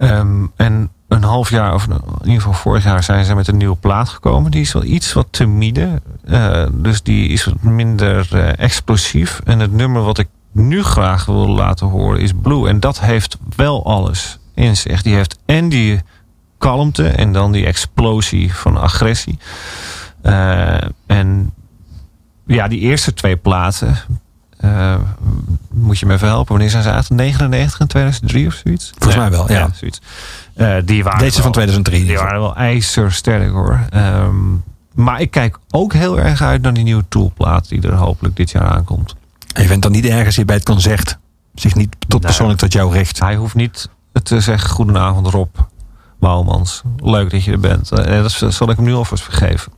[0.00, 3.56] Ehm, en een half jaar, of in ieder geval vorig jaar, zijn ze met een
[3.56, 4.50] nieuwe plaat gekomen.
[4.50, 6.02] Die is wel iets wat timide.
[6.24, 9.40] eh dus die is wat minder eh, explosief.
[9.44, 12.68] En het nummer wat ik nu graag wil laten horen is Blue.
[12.68, 15.02] En dat heeft wel alles in zich.
[15.02, 16.00] Die heeft en die
[16.58, 19.38] kalmte en dan die explosie van agressie.
[20.22, 21.54] Eh, en
[22.46, 23.96] ja, die eerste twee platen.
[24.60, 24.94] Eh,
[25.70, 26.48] moet je me even helpen?
[26.52, 27.10] Wanneer zijn ze uit?
[27.10, 28.90] 99 en 2003 of zoiets?
[28.98, 29.68] Volgens mij wel, ja.
[29.74, 30.00] zoiets.
[30.54, 32.04] Eh, die waren Deze wel- van 2003.
[32.04, 33.80] die waren wel ijzersterk hoor.
[33.90, 34.34] Ehm,
[34.94, 38.50] maar ik kijk ook heel erg uit naar die nieuwe Toolplaat die er hopelijk dit
[38.50, 39.14] jaar aankomt.
[39.54, 41.18] En je bent dan niet ergens hier bij het concert
[41.54, 43.20] zich niet tot persoonlijk tot jou richt.
[43.20, 43.88] Hij hoeft niet
[44.22, 45.54] te zeggen goedenavond Rob
[46.20, 46.82] Bouwmans.
[46.96, 47.90] Leuk dat je er bent.
[47.92, 49.72] Eh, dat zal ik hem nu alvast vergeven.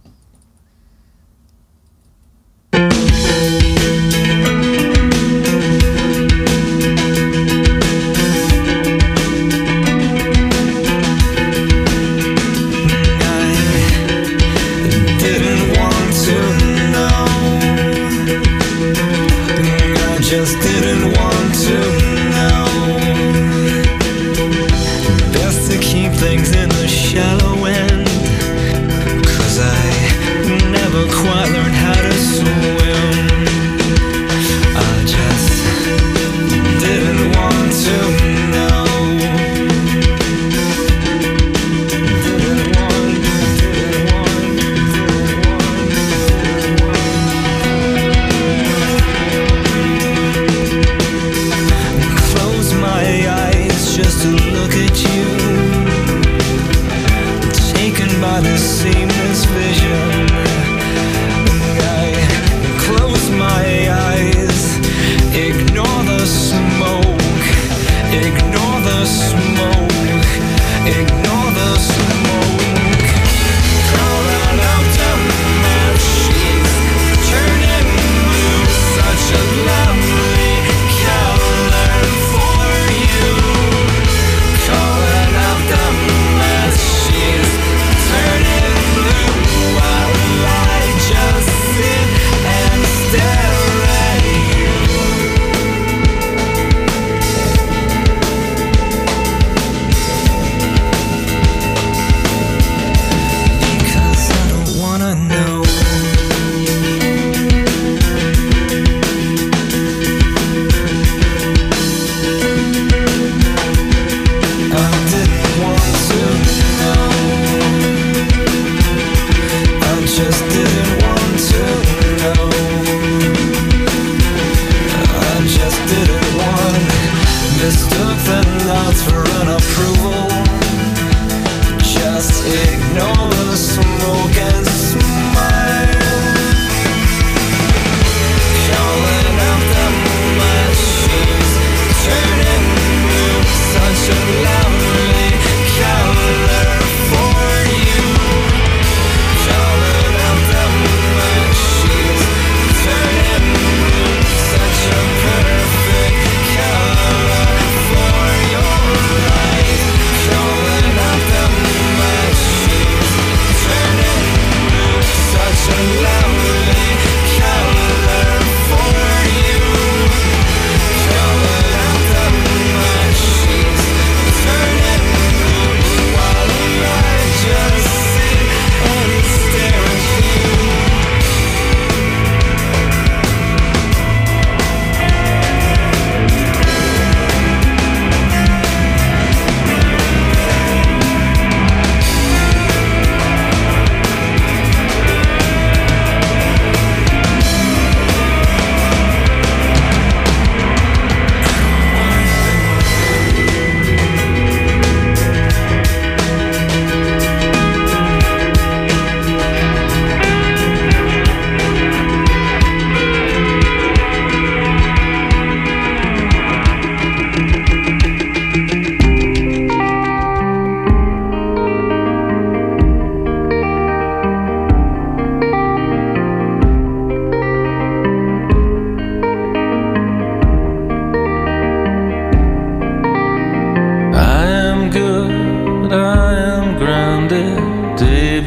[20.32, 22.01] Just didn't want to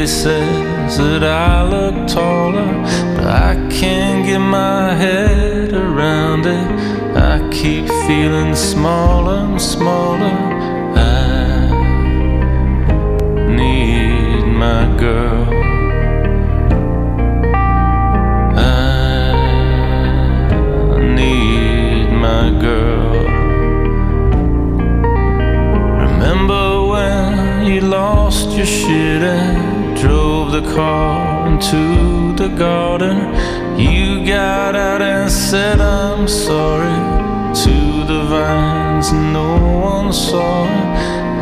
[0.06, 2.74] Davy says that I look taller,
[3.16, 6.68] but I can't get my head around it.
[7.18, 10.38] I keep feeling smaller and smaller.
[10.96, 11.72] I
[13.50, 15.48] need my girl.
[18.56, 18.60] I
[21.16, 23.26] need my girl.
[26.06, 29.75] Remember when you lost your shit and
[30.62, 33.18] the car into the garden?
[33.78, 36.96] You got out and said, I'm sorry
[37.64, 39.50] to the vines, no
[39.92, 40.64] one saw.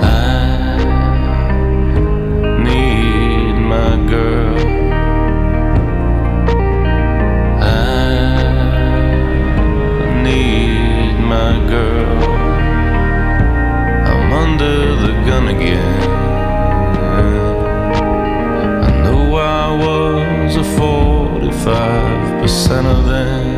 [0.01, 0.77] I
[2.63, 4.57] need my girl.
[7.61, 8.15] I
[10.23, 12.23] need my girl.
[14.11, 16.12] I'm under the gun again.
[20.63, 23.52] 45% of them.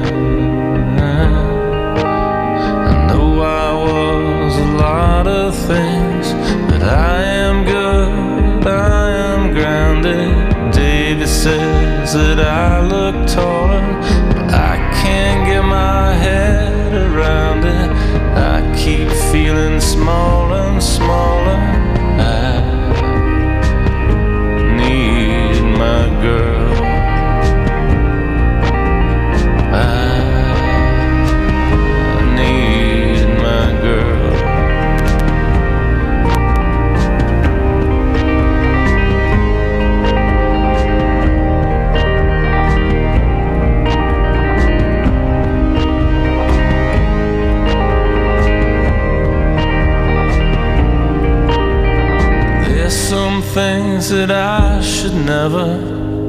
[54.05, 55.65] Things that I should never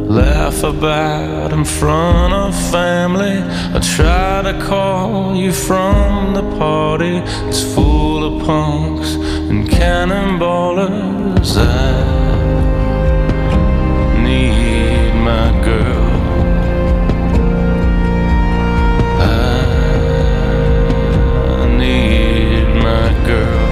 [0.09, 3.43] laugh about in front of family.
[3.75, 7.23] I try to call you from the party.
[7.49, 9.15] It's full of punks
[9.51, 11.57] and cannonballers.
[11.57, 11.65] I
[14.23, 16.11] need my girl.
[19.21, 19.37] I
[21.77, 23.67] need my girl.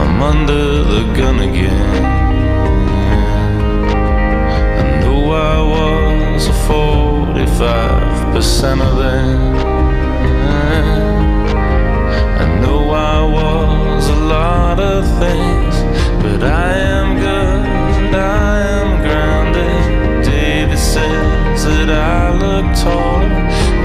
[0.00, 1.81] I'm under the gun again.
[8.42, 9.54] 45% of them.
[12.40, 15.74] I know I was a lot of things,
[16.22, 20.24] but I am good, I am grounded.
[20.24, 23.28] David says that I look taller,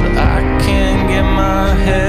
[0.02, 2.07] but I can't get my head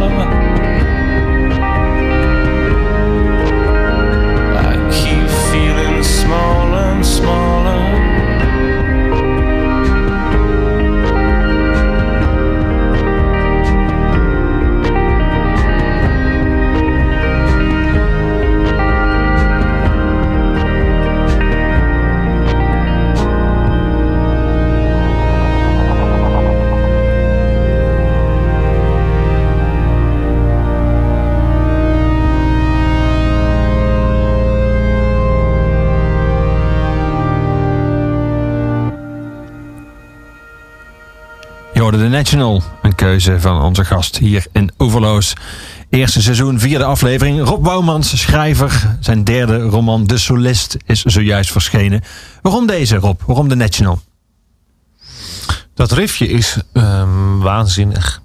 [0.00, 0.39] Mọi
[41.98, 45.34] de National, een keuze van onze gast hier in Overloos.
[45.88, 47.44] Eerste seizoen, vierde aflevering.
[47.44, 48.96] Rob Bouwmans, schrijver.
[49.00, 52.02] Zijn derde roman De Solist is zojuist verschenen.
[52.42, 53.20] Waarom deze, Rob?
[53.26, 54.00] Waarom de National?
[55.74, 58.22] Dat riffje is ehm, waanzinnig.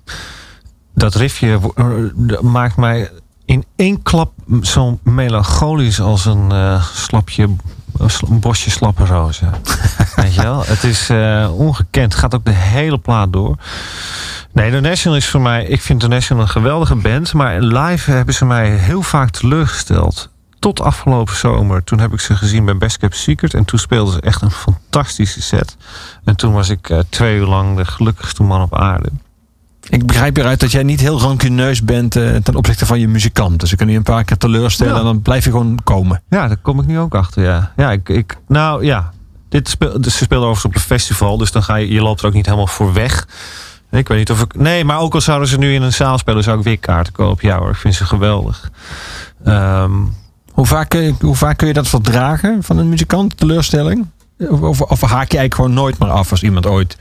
[0.93, 3.09] Dat riffje eh, maakt mij
[3.45, 4.31] in één klap
[4.61, 7.55] zo melancholisch als een eh, slapje,
[7.99, 9.51] een bosje slappe rozen.
[10.15, 10.63] Weet je wel?
[10.65, 12.15] Het is eh, ongekend.
[12.15, 13.55] Gaat ook de hele plaat door.
[14.51, 15.65] Nee, The National is voor mij...
[15.65, 17.33] Ik vind The National een geweldige band.
[17.33, 20.29] Maar live hebben ze mij heel vaak teleurgesteld.
[20.59, 21.83] Tot afgelopen zomer.
[21.83, 23.53] Toen heb ik ze gezien bij Best Kept Secret.
[23.53, 25.77] En toen speelden ze echt een fantastische set.
[26.23, 29.09] En toen was ik eh, twee uur lang de gelukkigste man op aarde.
[29.89, 33.59] Ik begrijp hieruit dat jij niet heel rancuneus bent eh, ten opzichte van je muzikant.
[33.59, 34.99] Dus ze kunnen je een paar keer teleurstellen Ja.
[34.99, 36.21] en dan blijf je gewoon komen.
[36.29, 37.43] Ja, daar kom ik nu ook achter.
[37.43, 39.11] Ja, ja ik, ik, nou ja.
[39.49, 41.37] Dit speel, dus ze speelden overigens op een festival.
[41.37, 43.27] Dus dan ga je, je loopt er ook niet helemaal voor weg.
[43.91, 44.55] Ik weet niet of ik.
[44.55, 47.13] Nee, maar ook al zouden ze nu in een zaal spelen, zou ik weer kaarten
[47.13, 47.47] kopen.
[47.47, 48.69] Ja hoor, ik vind ze geweldig.
[49.43, 49.91] Ehm,
[50.51, 54.05] Hoe vaak, kun je- hoe vaak kun je dat verdragen van een muzikant, teleurstelling?
[54.49, 56.97] Of, of, of haak je eigenlijk gewoon nooit meer af als iemand ooit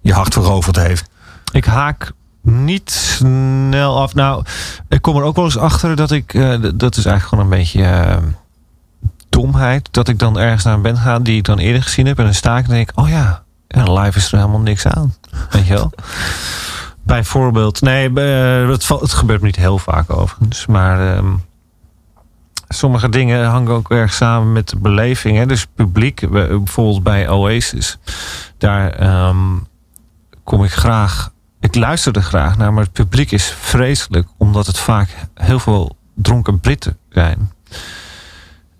[0.00, 1.08] je hart veroverd heeft?
[1.52, 2.12] Ik haak
[2.44, 4.14] niet snel af.
[4.14, 4.44] Nou,
[4.88, 6.34] ik kom er ook wel eens achter dat ik...
[6.34, 8.16] eh, dat is eigenlijk gewoon een beetje eh,
[9.28, 9.88] domheid.
[9.90, 12.18] Dat ik dan ergens naar een band ga die ik dan eerder gezien heb.
[12.18, 14.86] En dan sta ik en denk ik, oh ja, ja live is er helemaal niks
[14.86, 15.14] aan.
[15.50, 15.92] Weet je wel?
[17.02, 20.66] Bijvoorbeeld, nee, eh, het, het gebeurt me niet heel vaak overigens.
[20.66, 21.32] Maar ehm,
[22.68, 25.36] sommige dingen hangen ook erg samen met de beleving.
[25.36, 25.46] Hè?
[25.46, 27.98] Dus publiek, bijvoorbeeld bij Oasis.
[28.58, 29.38] Daar ehm,
[30.44, 31.32] kom ik graag.
[31.64, 35.96] Ik luister er graag naar, maar het publiek is vreselijk, omdat het vaak heel veel
[36.14, 37.52] dronken Britten zijn.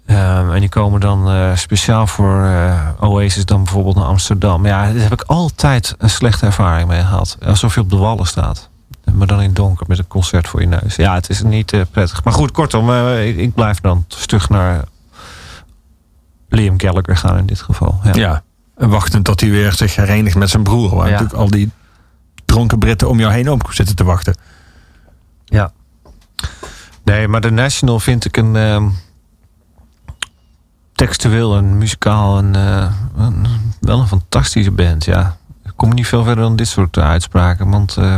[0.07, 4.67] Ehm, en die komen dan eh, speciaal voor eh, Oasis dan bijvoorbeeld naar Amsterdam.
[4.67, 7.39] Ja, daar heb ik altijd een slechte ervaring mee gehad.
[7.47, 8.69] Alsof je op de wallen staat.
[9.13, 10.97] Maar dan in het donker met een concert voor je neus.
[10.97, 12.25] Ja, het is niet eh, prettig.
[12.25, 14.85] Maar goed, kortom, ik, ik blijf dan stug naar
[16.49, 18.01] Liam Gallagher gaan in dit geval.
[18.03, 18.15] Ja.
[18.15, 18.43] Ja.
[18.77, 20.95] En wachten tot hij weer zich herenigt met zijn broer.
[20.95, 21.13] Waar Ja.
[21.13, 21.71] natuurlijk al die
[22.55, 24.37] dronken Britten om jou heen op zitten te wachten.
[25.45, 25.73] Ja.
[27.05, 28.89] Nee, maar de National vind ik een ehm,
[30.93, 33.47] textueel en muzikaal een, eh, een-
[33.81, 35.05] wel een fantastische band.
[35.05, 38.17] Ja, ik kom niet veel verder dan dit soort eh, uitspraken, want eh,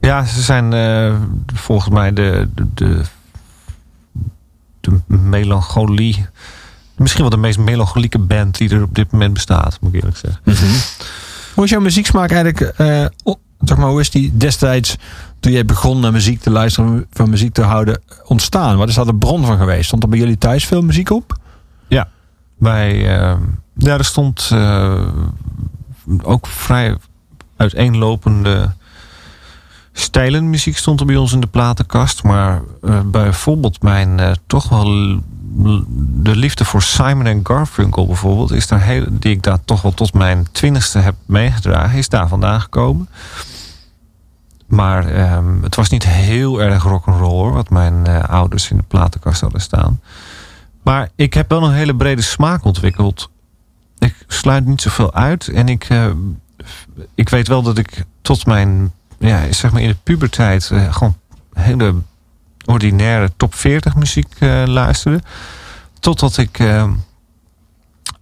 [0.00, 1.14] ja, ze zijn eh,
[1.54, 3.02] volgens mij de, de, de,
[4.80, 6.26] de melancholie,
[6.96, 10.16] misschien wel de meest melancholieke band die er op dit moment bestaat, moet ik eerlijk
[10.16, 10.40] zeggen.
[11.58, 12.80] Hoe is jouw muzieksmaak eigenlijk?
[13.24, 14.96] o- zeg maar, hoe is die destijds,
[15.40, 18.76] toen jij begon naar muziek te luisteren, van muziek te houden, ontstaan?
[18.76, 19.86] Wat is daar de bron van geweest?
[19.86, 21.36] Stond er bij jullie thuis veel muziek op?
[22.58, 23.36] Bij, eh,
[23.74, 25.06] ja, er stond eh,
[26.22, 26.96] ook vrij
[27.56, 28.72] uiteenlopende
[29.92, 32.22] stijlen muziek stond er bij ons in de platenkast.
[32.22, 35.20] Maar eh, bijvoorbeeld mijn toch wel
[36.22, 39.94] de liefde voor Simon en Garfunkel bijvoorbeeld, is daar heel, die ik daar toch wel
[39.94, 43.08] tot mijn twintigste heb meegedragen, is daar vandaan gekomen.
[44.66, 48.82] Maar ehm, het was niet heel erg rock'n'roll hoor, wat mijn eh, ouders in de
[48.82, 50.00] platenkast hadden staan.
[50.82, 53.30] Maar ik heb wel een hele brede smaak ontwikkeld.
[53.98, 55.48] Ik sluit niet zoveel uit.
[55.48, 56.10] En ik, eh,
[57.14, 61.16] ik weet wel dat ik tot mijn, ja, zeg maar in de puberteit eh, gewoon
[61.52, 61.94] hele
[62.68, 65.20] ordinaire top 40 muziek eh, luisterde.
[66.00, 66.90] Totdat ik eh,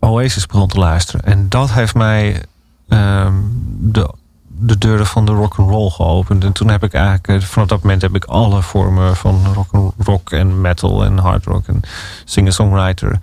[0.00, 1.24] Oasis begon te luisteren.
[1.24, 2.44] En dat heeft mij
[2.88, 3.34] ehm,
[3.78, 4.10] de,
[4.46, 6.44] de deuren van de rock and roll geopend.
[6.44, 9.92] En toen heb ik eigenlijk, eh, vanaf dat moment heb ik alle vormen van rock,
[9.98, 11.80] rock en metal en hard rock en
[12.24, 13.18] singer-songwriter.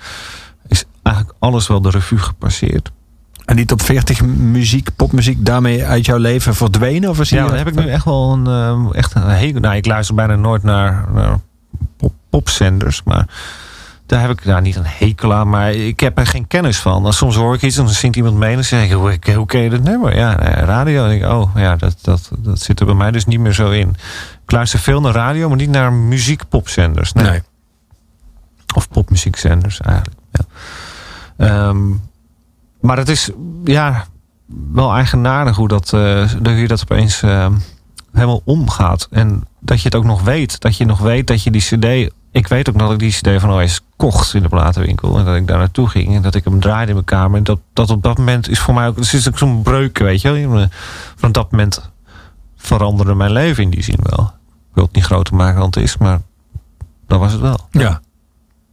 [0.68, 2.92] Is eigenlijk alles wel de revue gepasseerd.
[3.46, 7.10] En die top 40 muziek, popmuziek, daarmee uit jouw leven verdwenen?
[7.10, 9.60] Of is Ja, dan heb ik nu echt wel een, eh, echt een hekel.
[9.60, 11.40] Nou, ik luister bijna nooit naar, naar
[11.98, 13.28] pop, popzenders, maar
[14.06, 17.04] daar heb ik nou, niet een hekel aan, maar ik heb er geen kennis van.
[17.04, 19.18] Dan soms hoor ik iets en dan zingt iemand mee en dan zeg ik, hoe,
[19.36, 20.16] hoe ken je dat nummer?
[20.16, 21.06] Ja, eh, radio.
[21.06, 23.70] En ik, oh, ja, dat, dat, dat zit er bij mij dus niet meer zo
[23.70, 23.90] in.
[24.44, 27.14] Ik luister veel naar radio, maar niet naar muziekpopzenders.
[27.14, 27.30] Nee.
[27.30, 27.42] Nee.
[28.76, 30.20] Of popmuziekzenders eigenlijk.
[30.32, 30.46] Ja.
[31.38, 31.92] Ehm,
[32.84, 33.30] maar het is
[33.64, 34.06] ja,
[34.72, 35.90] wel eigenaardig hoe dat,
[36.42, 37.54] dat je dat opeens ehm,
[38.12, 39.08] helemaal omgaat.
[39.12, 40.60] En dat je het ook nog weet.
[40.60, 42.14] Dat je nog weet dat je die cd...
[42.32, 45.18] Ik weet ook nog dat ik die cd van OS kocht in de platenwinkel.
[45.18, 46.16] En dat ik daar naartoe ging.
[46.16, 47.38] En dat ik hem draaide in mijn kamer.
[47.38, 48.96] En dat, dat op dat moment is voor mij ook...
[48.96, 50.68] Het is ook zo'n breuk, weet je wel.
[51.16, 51.92] Van dat moment
[52.58, 54.34] veranderde mijn leven in die zin wel.
[54.70, 55.98] Ik wil het niet groter maken dan het is.
[55.98, 56.22] Maar
[57.08, 57.68] dat was het wel.
[57.72, 58.02] Ja.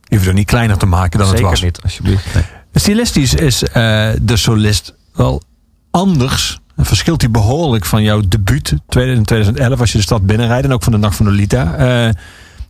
[0.02, 1.62] Je hoeft het niet kleiner te maken dan Zeker het was.
[1.62, 2.34] niet, alsjeblieft.
[2.34, 2.44] Nee.
[2.74, 5.42] Stilistisch is eh, de solist wel
[5.90, 6.58] anders.
[6.76, 10.66] En verschilt hij behoorlijk van jouw debuut 2011 als je de stad binnenrijdt.
[10.66, 11.74] En ook van de Nacht van Lolita.
[11.74, 12.14] Eh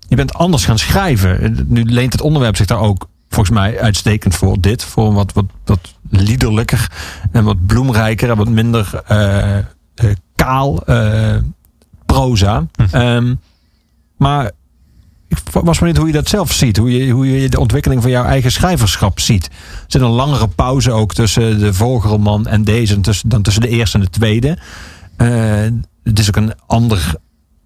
[0.09, 1.64] je bent anders gaan schrijven.
[1.68, 4.60] Nu leent het onderwerp zich daar ook volgens mij uitstekend voor.
[4.60, 6.90] Dit, voor een wat, wat, wat liederlijker
[7.32, 9.59] en wat bloemrijker en wat minder eh,
[10.35, 10.85] kaal
[12.06, 12.66] proza.
[12.90, 13.35] Ehm,
[14.16, 14.51] maar
[15.31, 16.77] ik was benieuwd hoe je dat zelf ziet.
[16.77, 19.44] Hoe je, hoe je de ontwikkeling van jouw eigen schrijverschap ziet.
[19.47, 22.94] Er zit een langere pauze ook tussen de Vogelman en deze.
[22.94, 24.59] en tussen- Dan tussen de eerste en de tweede.
[25.16, 25.28] Eh,
[26.05, 27.15] het is ook een ander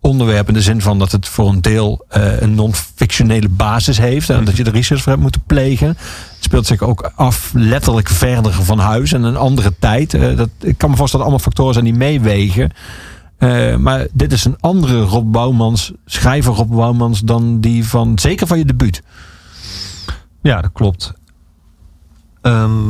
[0.00, 4.30] onderwerp in de zin van dat het voor een deel eh, een non-fictionele basis heeft.
[4.30, 5.88] En dat je de research voor hebt moeten plegen.
[5.88, 5.96] Het
[6.40, 10.14] speelt zich ook af letterlijk verder van huis en een andere tijd.
[10.14, 12.70] Eh, dat, ik kan me voorstellen dat allemaal factoren zijn die meewegen.
[13.36, 18.46] Eh, maar dit is een andere Rob Bouwmans, schrijver Rob Bouwmans, dan die van, zeker
[18.46, 19.02] van je debuut.
[20.42, 21.12] Ja, dat klopt.
[22.40, 22.88] Ehm,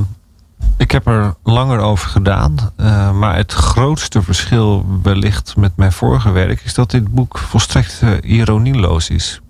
[0.76, 2.54] ik heb er langer over gedaan.
[2.76, 6.60] eh, maar het grootste verschil wellicht met mijn vorige werk...
[6.64, 9.40] is dat dit boek volstrekt eh, ironieloos is.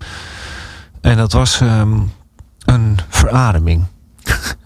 [1.01, 1.99] En dat was ehm,
[2.65, 3.85] een verademing.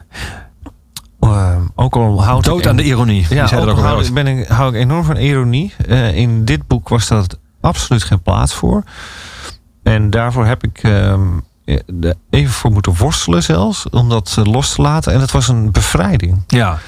[1.76, 3.26] ook al houd ik Dood aan de ironie.
[3.30, 4.14] Ja, ook ook hou, eens.
[4.14, 5.74] ben ik, hou ik enorm van ironie.
[5.88, 8.84] Eh, in dit boek was dat absoluut geen plaats voor.
[9.84, 11.22] En daarvoor heb ik ehm,
[12.02, 13.90] er even voor moeten worstelen zelfs.
[13.90, 15.14] Om dat eh, los te laten.
[15.14, 16.44] En het was een bevrijding.
[16.48, 16.80] Ja.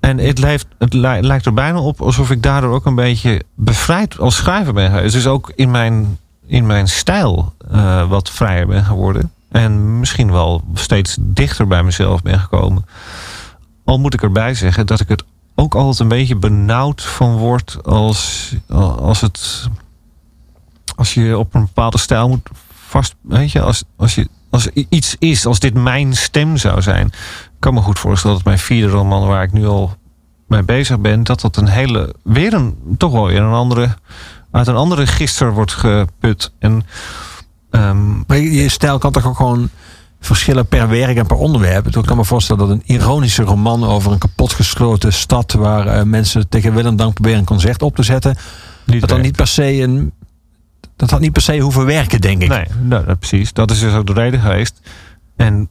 [0.00, 3.42] En het, lijkt, het li- lijkt er bijna op alsof ik daardoor ook een beetje
[3.54, 5.12] bevrijd als schrijver ben geweest.
[5.14, 9.32] Dus ook in mijn, in mijn stijl eh, wat vrijer ben geworden.
[9.50, 12.86] En misschien wel steeds dichter bij mezelf ben gekomen.
[13.90, 17.78] Al moet ik erbij zeggen dat ik het ook altijd een beetje benauwd van word
[17.84, 18.52] als,
[18.98, 19.68] als het.
[20.96, 22.48] Als je op een bepaalde stijl moet
[22.86, 23.14] vast.
[23.20, 27.12] Weet je, als, als, je, als iets is, als dit mijn stem zou zijn.
[27.58, 29.96] Kan me goed voorstellen dat mijn vierde roman, waar ik nu al
[30.46, 32.14] mee bezig ben, dat dat een hele.
[32.22, 32.78] weer een.
[32.98, 33.96] toch wel weer een andere.
[34.50, 36.52] uit een andere register wordt geput.
[36.58, 36.86] En.
[37.70, 39.70] ehm, je, je stijl kan toch ook gewoon
[40.20, 41.86] verschillen per werk en per onderwerp.
[41.86, 45.52] Ik kan me voorstellen dat een ironische roman over een kapotgesloten stad...
[45.52, 48.36] waar eh, mensen tegen wil en dank proberen een concert op te zetten...
[48.84, 50.12] niet dat dan niet per se een...
[50.96, 52.48] Dat had niet per se hoeven werken, denk ik.
[52.48, 53.52] Nee, nou, dat, precies.
[53.52, 54.80] Dat is dus ook de reden geweest.
[55.36, 55.68] En,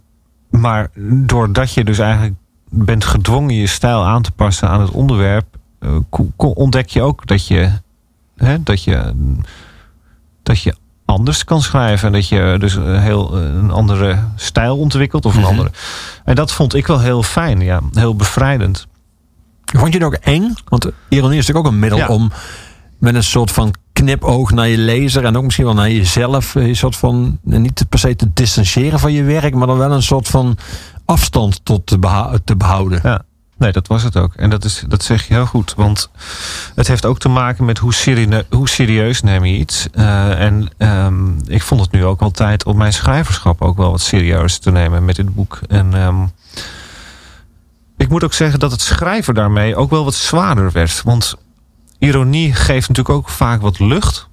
[0.49, 0.89] maar
[1.25, 2.35] doordat je dus eigenlijk
[2.69, 5.45] bent gedwongen je stijl aan te passen aan het onderwerp,
[5.79, 5.97] eh,
[6.37, 7.71] ontdek je ook dat je,
[8.35, 9.13] hè, dat je,
[10.43, 10.75] dat je
[11.09, 12.07] anders kan schrijven.
[12.07, 15.25] En dat je dus een heel eh, een andere stijl ontwikkelt.
[15.25, 15.49] Of een Mhm.
[15.49, 15.71] andere.
[16.25, 17.79] En dat vond ik wel heel fijn, ja.
[17.93, 18.87] Heel bevrijdend.
[19.65, 20.53] Vond je het ook eng?
[20.67, 22.07] Want ironie is natuurlijk ook een middel Ja.
[22.07, 22.31] om
[22.99, 26.67] met een soort van knipoog naar je lezer en ook misschien wel naar jezelf, eh,
[26.67, 29.91] een soort van eh, niet per se te distancieren van je werk, maar dan wel
[29.91, 30.57] een soort van
[31.05, 31.85] afstand tot
[32.45, 32.99] te behouden.
[33.03, 33.21] Ja.
[33.59, 34.33] Nee, dat was het ook.
[34.33, 35.73] En dat, is, dat zeg je heel goed.
[35.75, 36.09] Want
[36.75, 39.87] het heeft ook te maken met hoe, serie, hoe serieus neem je iets.
[39.91, 43.91] Eh, en ehm, ik vond het nu ook wel tijd om mijn schrijverschap ook wel
[43.91, 45.59] wat serieus te nemen met dit boek.
[45.67, 46.25] En ehm,
[47.97, 51.01] ik moet ook zeggen dat het schrijven daarmee ook wel wat zwaarder werd.
[51.03, 51.35] Want
[51.97, 54.27] ironie geeft natuurlijk ook vaak wat lucht.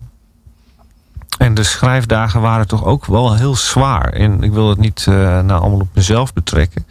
[1.39, 4.13] En de schrijfdagen waren toch ook wel heel zwaar.
[4.13, 6.87] En ik wil het niet eh, nou allemaal op mezelf betrekken.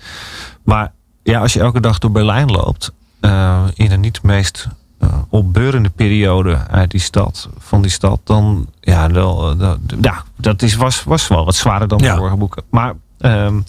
[0.63, 0.91] Maar
[1.31, 4.67] ja, als je elke dag door Berlijn loopt, eh, in een niet meest
[4.99, 10.23] eh, opbeurende periode uit die stad, van die stad, dan ja, wel, eh, dat, ja
[10.37, 12.11] dat is, was, was wel wat zwaarder dan Ja.
[12.11, 12.63] de vorige boeken.
[12.69, 13.59] Maar ehm,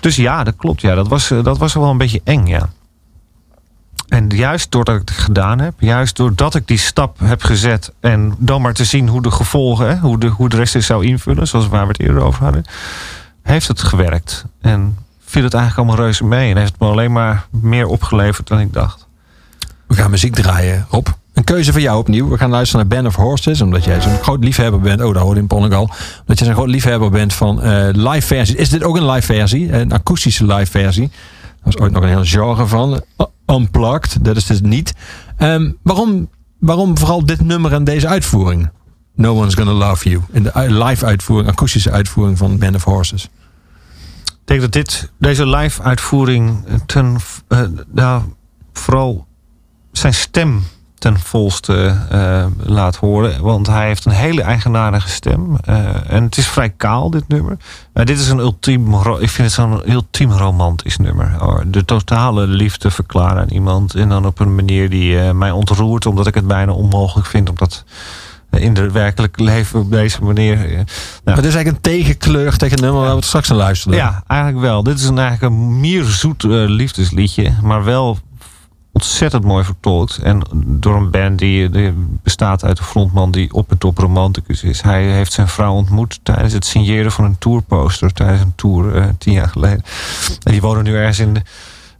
[0.00, 0.80] dus ja, dat klopt.
[0.80, 2.68] Ja, dat was, dat was wel een beetje eng, ja.
[4.08, 8.34] En juist doordat ik het gedaan heb, juist doordat ik die stap heb gezet en
[8.38, 11.46] dan maar te zien hoe de gevolgen, hoe, de, hoe de rest is zou invullen,
[11.48, 12.64] zoals waar we het eerder over hadden,
[13.42, 14.44] heeft het gewerkt.
[14.60, 14.96] En
[15.32, 16.50] viel het eigenlijk allemaal reuze mee.
[16.50, 19.06] En heeft het me alleen maar meer opgeleverd dan ik dacht.
[19.86, 21.06] We gaan muziek draaien, Rob.
[21.32, 22.28] Een keuze voor jou opnieuw.
[22.28, 25.02] We gaan luisteren naar Band of Horses, omdat jij zo'n groot liefhebber bent.
[25.02, 25.90] Oh, daar hoorde in Ponnek al.
[26.20, 28.56] Omdat je zo'n groot liefhebber bent van eh, live versie.
[28.56, 29.72] Is dit ook een live versie?
[29.72, 31.08] Een akoestische live versie.
[31.08, 33.02] Daar was ooit nog een heel genre van.
[33.18, 33.26] Uh,
[33.56, 34.92] Unplugged, dat is dus niet.
[35.36, 36.28] Ehm, waarom,
[36.58, 38.70] waarom vooral dit nummer en deze uitvoering?
[39.14, 40.22] No One's Gonna Love You.
[40.30, 43.28] In de live uitvoering, akoestische uitvoering van Band of Horses.
[44.42, 47.16] Ik denk dat dit, deze live uitvoering ten,
[47.48, 47.60] eh,
[47.92, 48.22] nou,
[48.72, 49.26] vooral
[49.92, 50.62] zijn stem
[51.02, 53.42] ten volste eh, laat horen.
[53.42, 55.56] Want hij heeft een hele eigenaardige stem.
[55.64, 57.56] Eh, en het is vrij kaal, dit nummer.
[57.92, 61.36] Maar dit is een ultiem, ik vind het zo'n ultiem romantisch nummer.
[61.40, 63.94] Oh, De totale liefde verklaren aan iemand.
[63.94, 66.06] En dan op een manier die eh, mij ontroert.
[66.06, 67.84] Omdat ik het bijna onmogelijk vind om dat
[68.60, 70.64] in het werkelijke leven op deze manier...
[70.64, 70.84] eh, nou,
[71.24, 73.96] Maar het is eigenlijk een tegenkleur tegen het nummer waar we straks aan luisteren.
[73.96, 74.82] ja, eigenlijk wel.
[74.82, 77.52] Dit is een, eigenlijk een mierzoet eh, liefdesliedje.
[77.62, 78.18] Maar wel
[78.92, 80.18] ontzettend mooi vertolkt.
[80.18, 81.92] En door een band die, die
[82.22, 84.82] bestaat uit een frontman die op en top romanticus is.
[84.82, 88.12] Hij heeft zijn vrouw ontmoet tijdens het signeren van een tourposter.
[88.12, 89.82] Tijdens een tour eh, tien jaar geleden.
[90.42, 91.42] En die wonen nu ergens in een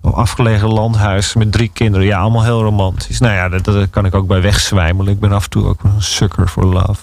[0.02, 2.06] afgelegen landhuis met drie kinderen.
[2.06, 3.20] Ja, allemaal heel romantisch.
[3.20, 5.12] Nou ja, dat kan ik ook bij wegzwijmelen.
[5.12, 7.00] Ik ben af en toe ook een sucker for love.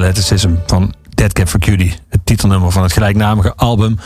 [0.00, 1.94] Transatlanticism van Dead Cat for Cutie.
[2.08, 3.98] Het titelnummer van het gelijknamige album.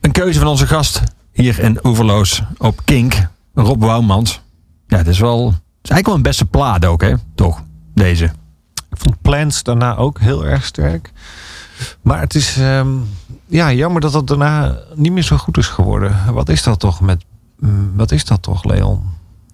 [0.00, 1.02] Een keuze van onze gast
[1.32, 3.28] hier in Oeverloos op Kink.
[3.54, 4.40] Rob Woumans.
[4.86, 5.46] Ja, het is wel...
[5.48, 7.14] Is eigenlijk wel een beste plaat ook, hè?
[7.34, 7.62] Toch?
[7.94, 8.24] Deze.
[8.90, 11.12] Ik vond Plants daarna ook heel erg sterk.
[12.02, 12.88] Maar het is ehm,
[13.46, 16.16] ja, jammer dat het daarna niet meer zo goed is geworden.
[16.32, 17.24] Wat is dat toch met...
[17.58, 19.02] mm, Wat is dat toch, Leon?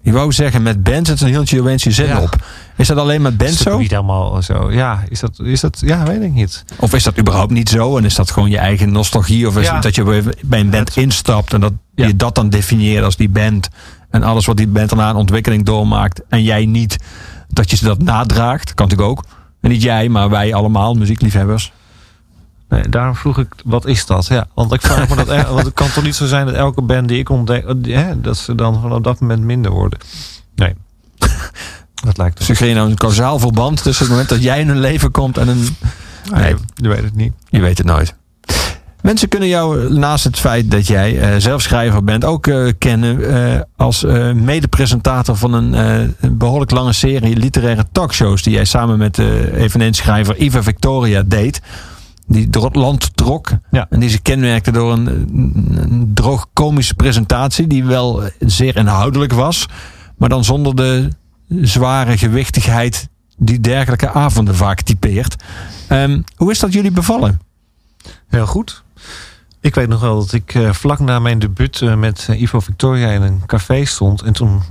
[0.03, 2.21] Je wou zeggen, met bands het een hield je opeens je zin Ja.
[2.21, 2.35] op.
[2.77, 3.79] Is dat alleen met bands is dat zo?
[3.79, 4.71] niet helemaal zo?
[4.71, 5.81] Ja, is dat, is dat...
[5.85, 6.63] Ja, weet ik niet.
[6.79, 7.97] Of is dat überhaupt niet zo?
[7.97, 9.47] En is dat gewoon je eigen nostalgie?
[9.47, 9.73] Of is Ja.
[9.73, 12.07] het dat je bij- bij een band instapt en dat Ja.
[12.07, 13.69] je dat dan definieert als die band?
[14.09, 16.21] En alles wat die band daarna een ontwikkeling doormaakt.
[16.29, 16.97] En jij niet,
[17.47, 18.73] dat je ze dat nadraagt.
[18.73, 19.23] Kan natuurlijk ook.
[19.61, 21.71] En niet jij, maar wij allemaal, muziekliefhebbers.
[22.73, 24.25] Nee, daarom vroeg ik, wat is dat?
[24.25, 25.27] Ja, want ik vraag me dat...
[25.27, 27.65] echt- Want het kan toch niet zo zijn dat elke band die ik ontdek...
[27.65, 29.99] eh, Hè, dat ze dan vanaf dat moment minder worden?
[30.55, 30.73] Nee.
[32.05, 34.67] Dat lijkt Dus er je nou een kausaal verband tussen het moment dat jij in
[34.67, 35.67] hun leven komt en een...
[36.31, 37.33] Nee, je weet het niet.
[37.49, 38.15] Je weet het nooit.
[39.01, 43.29] Mensen kunnen jou naast het feit dat jij eh, zelf schrijver bent ook eh, kennen
[43.55, 48.65] eh, als eh mede-presentator van een, eh, een behoorlijk lange serie literaire talkshows die jij
[48.65, 51.61] samen met eh eveneens schrijver Iva Victoria deed.
[52.27, 53.87] Die door het land trok Ja.
[53.89, 59.65] en die zich kenmerkte door een, droog komische presentatie die wel zeer inhoudelijk was,
[60.17, 61.09] maar dan zonder de
[61.61, 65.35] zware gewichtigheid die dergelijke avonden vaak typeert.
[65.87, 67.39] Ehm, hoe is dat jullie bevallen?
[68.27, 68.83] Heel goed.
[69.59, 72.59] Ik weet nog wel dat ik eh, vlak na mijn debuut eh, met eh, Ivo
[72.59, 74.21] Victoria in een café stond.
[74.21, 74.61] En toen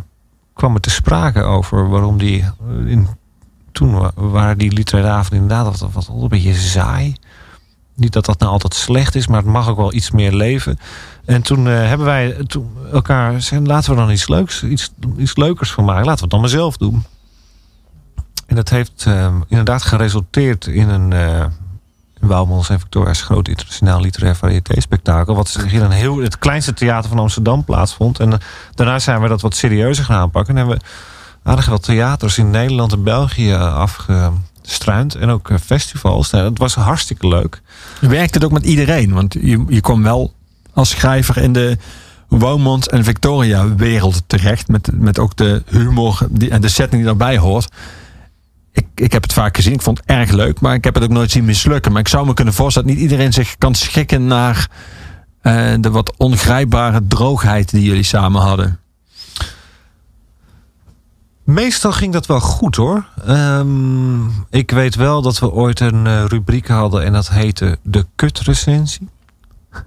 [0.54, 2.44] kwam het te sprake over waarom die...
[2.86, 3.06] in,
[3.72, 7.14] toen wa- waren die literaire avonden inderdaad wat, wat, wat een beetje saai.
[7.94, 10.78] Niet dat dat nou altijd slecht is, maar het mag ook wel iets meer leven.
[11.24, 15.36] En toen eh, hebben wij toen elkaar gezegd, laten we dan iets leuks, iets, iets
[15.36, 16.04] leukers van maken.
[16.04, 17.04] Laten we het dan maar zelf doen.
[18.46, 21.12] En dat heeft eh, inderdaad geresulteerd in een...
[21.12, 21.44] eh
[22.26, 25.34] Wouwmans en Victoria's groot internationaal literair variété-spektakel.
[25.34, 28.20] Wat zich in een heel, het kleinste theater van Amsterdam plaatsvond.
[28.20, 28.38] En eh,
[28.74, 30.56] daarna zijn we dat wat serieuzer gaan aanpakken.
[30.56, 30.84] En hebben we
[31.50, 33.52] aardig wat theaters in Nederland en België
[34.62, 35.14] afgestruind.
[35.14, 36.30] En ook eh, festivals.
[36.30, 37.62] Nou, dat was hartstikke leuk.
[38.00, 39.12] Werkt het ook met iedereen?
[39.12, 40.32] Want je, je kwam wel
[40.72, 41.76] als schrijver in de
[42.28, 44.68] Womans en Victoria wereld terecht.
[44.68, 47.68] Met, met ook de humor die, en de setting die daarbij hoort.
[48.72, 49.72] Ik, ik heb het vaak gezien.
[49.72, 50.60] Ik vond het erg leuk.
[50.60, 51.92] Maar ik heb het ook nooit zien mislukken.
[51.92, 54.68] Maar ik zou me kunnen voorstellen dat niet iedereen zich kan schikken naar
[55.40, 58.81] eh, de wat ongrijpbare droogheid die jullie samen hadden.
[61.44, 63.04] Meestal ging dat wel goed hoor.
[63.26, 68.06] Ehm, ik weet wel dat we ooit een eh, rubriek hadden en dat heette de
[68.16, 69.08] kutrecensie.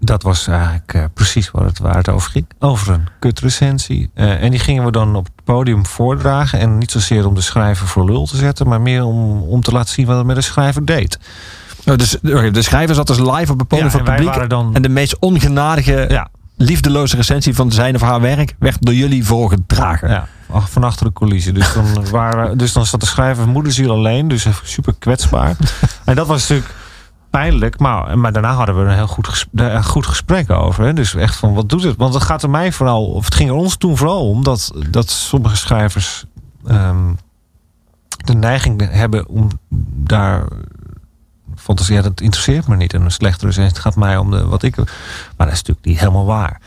[0.00, 2.46] Dat was eigenlijk eh, precies waar het, waar het over ging.
[2.58, 4.10] Over een kutrecensie.
[4.14, 6.58] Eh, en die gingen we dan op het podium voordragen.
[6.58, 9.72] En niet zozeer om de schrijver voor lul te zetten, maar meer om, om te
[9.72, 11.18] laten zien wat het met de schrijver deed.
[11.86, 14.48] Oh, dus de schrijver zat dus live op het podium Ja, voor het publiek.
[14.50, 18.94] dan- En de meest ongenadige, Ja, liefdeloze recensie van zijn of haar werk werd door
[18.94, 20.08] jullie voorgedragen.
[20.08, 21.54] ja ach, van achter de coulissen.
[21.54, 24.28] Dus dan, waren, dus dan zat de schrijver moederziel alleen.
[24.28, 25.56] Dus super kwetsbaar.
[26.04, 26.74] en dat was natuurlijk
[27.30, 27.78] pijnlijk.
[27.78, 30.84] Maar, maar daarna hadden we een heel goed, ges- daar een goed gesprek over.
[30.84, 30.92] Hè?
[30.92, 31.96] Dus echt van, wat doet het?
[31.96, 33.06] Want het gaat er mij vooral...
[33.06, 34.42] Of het ging er ons toen vooral om...
[34.44, 36.24] dat, dat sommige schrijvers...
[36.66, 37.12] ehm,
[38.24, 39.48] de neiging hebben om
[39.94, 40.44] daar
[41.66, 41.96] zeggen...
[41.96, 42.94] ja, dat interesseert me niet.
[42.94, 43.72] En een slechtere recensie.
[43.72, 44.76] Het gaat mij om de, wat ik...
[44.76, 44.86] Maar
[45.36, 46.60] dat is natuurlijk niet helemaal waar.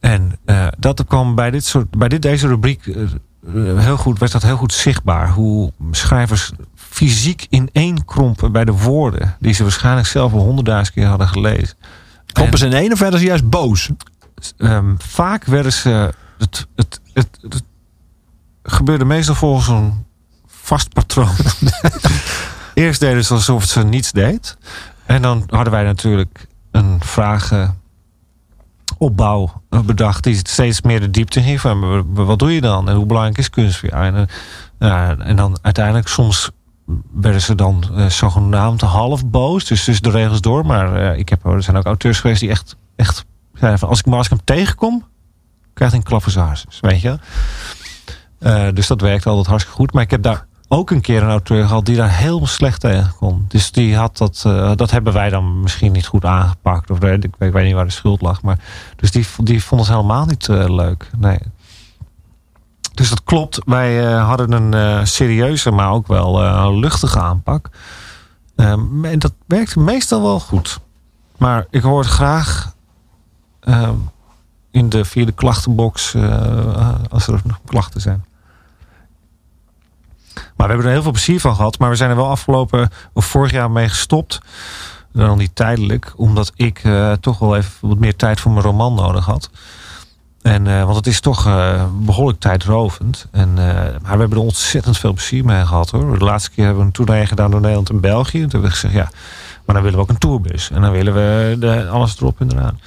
[0.00, 4.18] En eh, dat kwam bij dit soort, bij dit, deze rubriek eh, eh, heel goed,
[4.18, 5.30] werd dat heel goed zichtbaar.
[5.30, 11.28] Hoe schrijvers fysiek ineenkrompen bij de woorden die ze waarschijnlijk zelf al honderdduizend keer hadden
[11.28, 11.76] gelezen.
[12.26, 13.90] Kloppen ze in één of werden ze juist boos?
[14.56, 16.14] Ehm, vaak werden ze.
[16.38, 17.62] Het, het, het, het
[18.62, 20.04] gebeurde meestal volgens een
[20.46, 21.34] vast patroon.
[22.76, 24.56] Eerst deden ze alsof ze niets deed.
[25.06, 31.60] En dan hadden wij natuurlijk een vragenopbouw bedacht die steeds meer de diepte ging.
[31.60, 32.88] Van, wat doe je dan?
[32.88, 33.88] En hoe belangrijk is kunst voor?
[33.88, 34.28] En,
[34.78, 36.50] eh, en dan uiteindelijk soms
[37.12, 39.64] werden ze dan eh, zogenaamd half boos.
[39.64, 40.66] Dus tussen de regels door.
[40.66, 43.24] Maar eh, ik heb, er zijn ook auteurs geweest die echt, echt
[43.54, 43.88] van...
[43.88, 45.04] Als ik, maar hem tegenkom,
[45.74, 47.18] krijgt hij een klap voor zijn Weet je?
[48.72, 49.92] Dus dat werkt altijd hartstikke goed.
[49.92, 53.14] Maar ik heb daar ook een keer een auteur gehad die daar heel slecht tegen
[53.18, 53.44] kon.
[53.48, 56.90] Dus die had dat, eh, dat hebben wij dan misschien niet goed aangepakt.
[56.90, 58.42] Of ik weet, ik weet niet waar de schuld lag.
[58.42, 58.58] Maar,
[58.96, 61.10] dus die, die vond het helemaal niet eh, leuk.
[61.18, 61.38] Nee.
[62.94, 63.58] Dus dat klopt.
[63.64, 67.68] Wij eh, hadden een serieuze, maar ook wel luchtige aanpak.
[68.56, 70.80] Ehm, en dat werkte meestal wel goed.
[71.38, 72.74] Maar ik hoor het graag
[73.60, 73.94] ehm,
[74.70, 76.14] in de, via de klachtenbox
[77.08, 78.24] als er nog klachten zijn.
[80.56, 81.78] Maar we hebben er heel veel plezier van gehad.
[81.78, 84.40] Maar we zijn er wel afgelopen of vorig jaar mee gestopt.
[85.12, 88.94] Dan niet tijdelijk, omdat ik eh, toch wel even wat meer tijd voor mijn roman
[88.94, 89.50] nodig had.
[90.42, 93.26] En, eh, want het is toch eh, behoorlijk tijdrovend.
[93.30, 96.18] En, maar we hebben er ontzettend veel plezier mee gehad hoor.
[96.18, 98.42] De laatste keer hebben we een tournee gedaan door Nederland en België.
[98.42, 99.10] En toen hebben we gezegd, ja,
[99.64, 100.70] maar dan willen we ook een tourbus.
[100.70, 102.80] En dan willen we de, alles erop en eraan.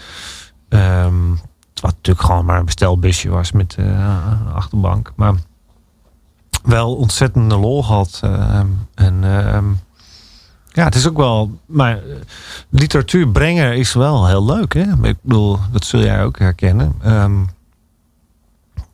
[0.69, 1.31] Ehm
[1.81, 3.77] wat natuurlijk gewoon maar een bestelbusje was met
[4.53, 5.11] achterbank.
[5.15, 5.33] Maar
[6.63, 8.19] wel ontzettende lol gehad.
[8.23, 9.65] ehm, en ehm,
[10.71, 11.59] ja, het is ook wel.
[11.65, 12.01] Maar eh,
[12.69, 14.73] literatuur brengen is wel heel leuk.
[14.73, 15.07] Hè?
[15.07, 16.93] Ik bedoel, dat zul jij ook herkennen.
[17.01, 17.37] Ehm,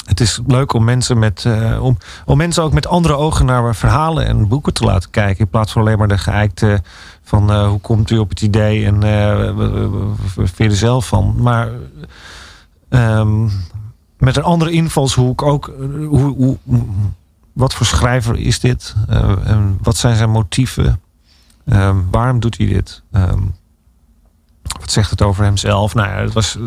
[0.05, 3.75] het is leuk om mensen, met, eh, om, om mensen ook met andere ogen naar
[3.75, 5.39] verhalen en boeken te laten kijken.
[5.39, 6.81] In plaats van alleen maar de geëikte
[7.23, 11.07] van eh, hoe komt u op het idee en eh, wat vind je er zelf
[11.07, 11.35] van.
[11.37, 11.69] Maar
[14.17, 15.67] met een andere invalshoek ook.
[15.67, 16.57] eh, hoe, hoe,
[17.55, 18.95] wat voor schrijver is dit?
[19.07, 21.01] Eh, en wat zijn zijn motieven?
[21.65, 23.01] Ehm, waarom doet hij dit?
[23.11, 23.41] Ehm,
[24.79, 25.93] wat zegt het over hemzelf?
[25.93, 26.61] Nou ja, het was eh,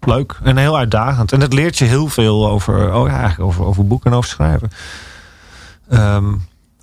[0.00, 1.32] leuk en heel uitdagend.
[1.32, 4.70] En het leert je heel veel over, oh eigenlijk over, over boeken en over schrijven.
[5.88, 6.34] Ehm,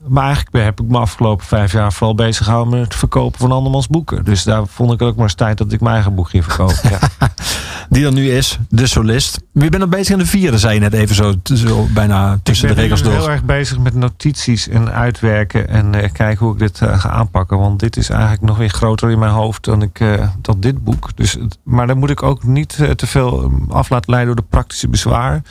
[0.07, 3.51] maar eigenlijk heb ik me afgelopen vijf jaar vooral bezig gehouden met het verkopen van
[3.51, 4.23] andermans boeken.
[4.23, 6.89] Dus daar vond ik ook maar eens tijd dat ik mijn eigen boek ging verkopen.
[6.89, 6.99] Ja.
[7.89, 9.41] Die er nu is, de solist.
[9.51, 12.67] Je bent nog bezig aan de vierde, zei je net even zo, zo bijna tussen
[12.67, 13.13] de ik ben regels door.
[13.13, 17.09] heel erg bezig met notities en uitwerken en eh, kijken hoe ik dit eh, ga
[17.09, 17.57] aanpakken.
[17.57, 19.99] Want dit is eigenlijk nog weer groter in mijn hoofd dan, ik,
[20.41, 21.09] dan dit boek.
[21.15, 24.49] Dus, maar dan moet ik ook niet te veel um, af laten leiden door de
[24.49, 25.41] praktische bezwaar.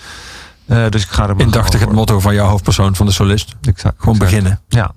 [0.71, 3.55] Eh, dus ik ga er Indachtig het motto van jouw hoofdpersoon van de solist.
[3.63, 4.31] Exact, Gewoon exact.
[4.31, 4.61] beginnen.
[4.69, 4.93] Ja,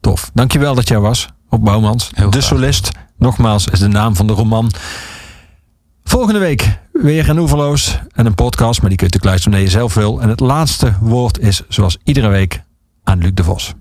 [0.00, 0.30] Tof.
[0.34, 2.10] Dankjewel dat jij was op Bouwmans.
[2.14, 2.48] Heel de graag.
[2.48, 2.90] solist.
[3.18, 4.70] Nogmaals is de naam van de roman.
[6.04, 8.80] Volgende week weer een oeverloos en een podcast.
[8.80, 10.20] Maar die kun je natuurlijk luisteren wanneer je zelf wil.
[10.22, 12.62] En het laatste woord is zoals iedere week
[13.04, 13.74] aan Luc de Vos.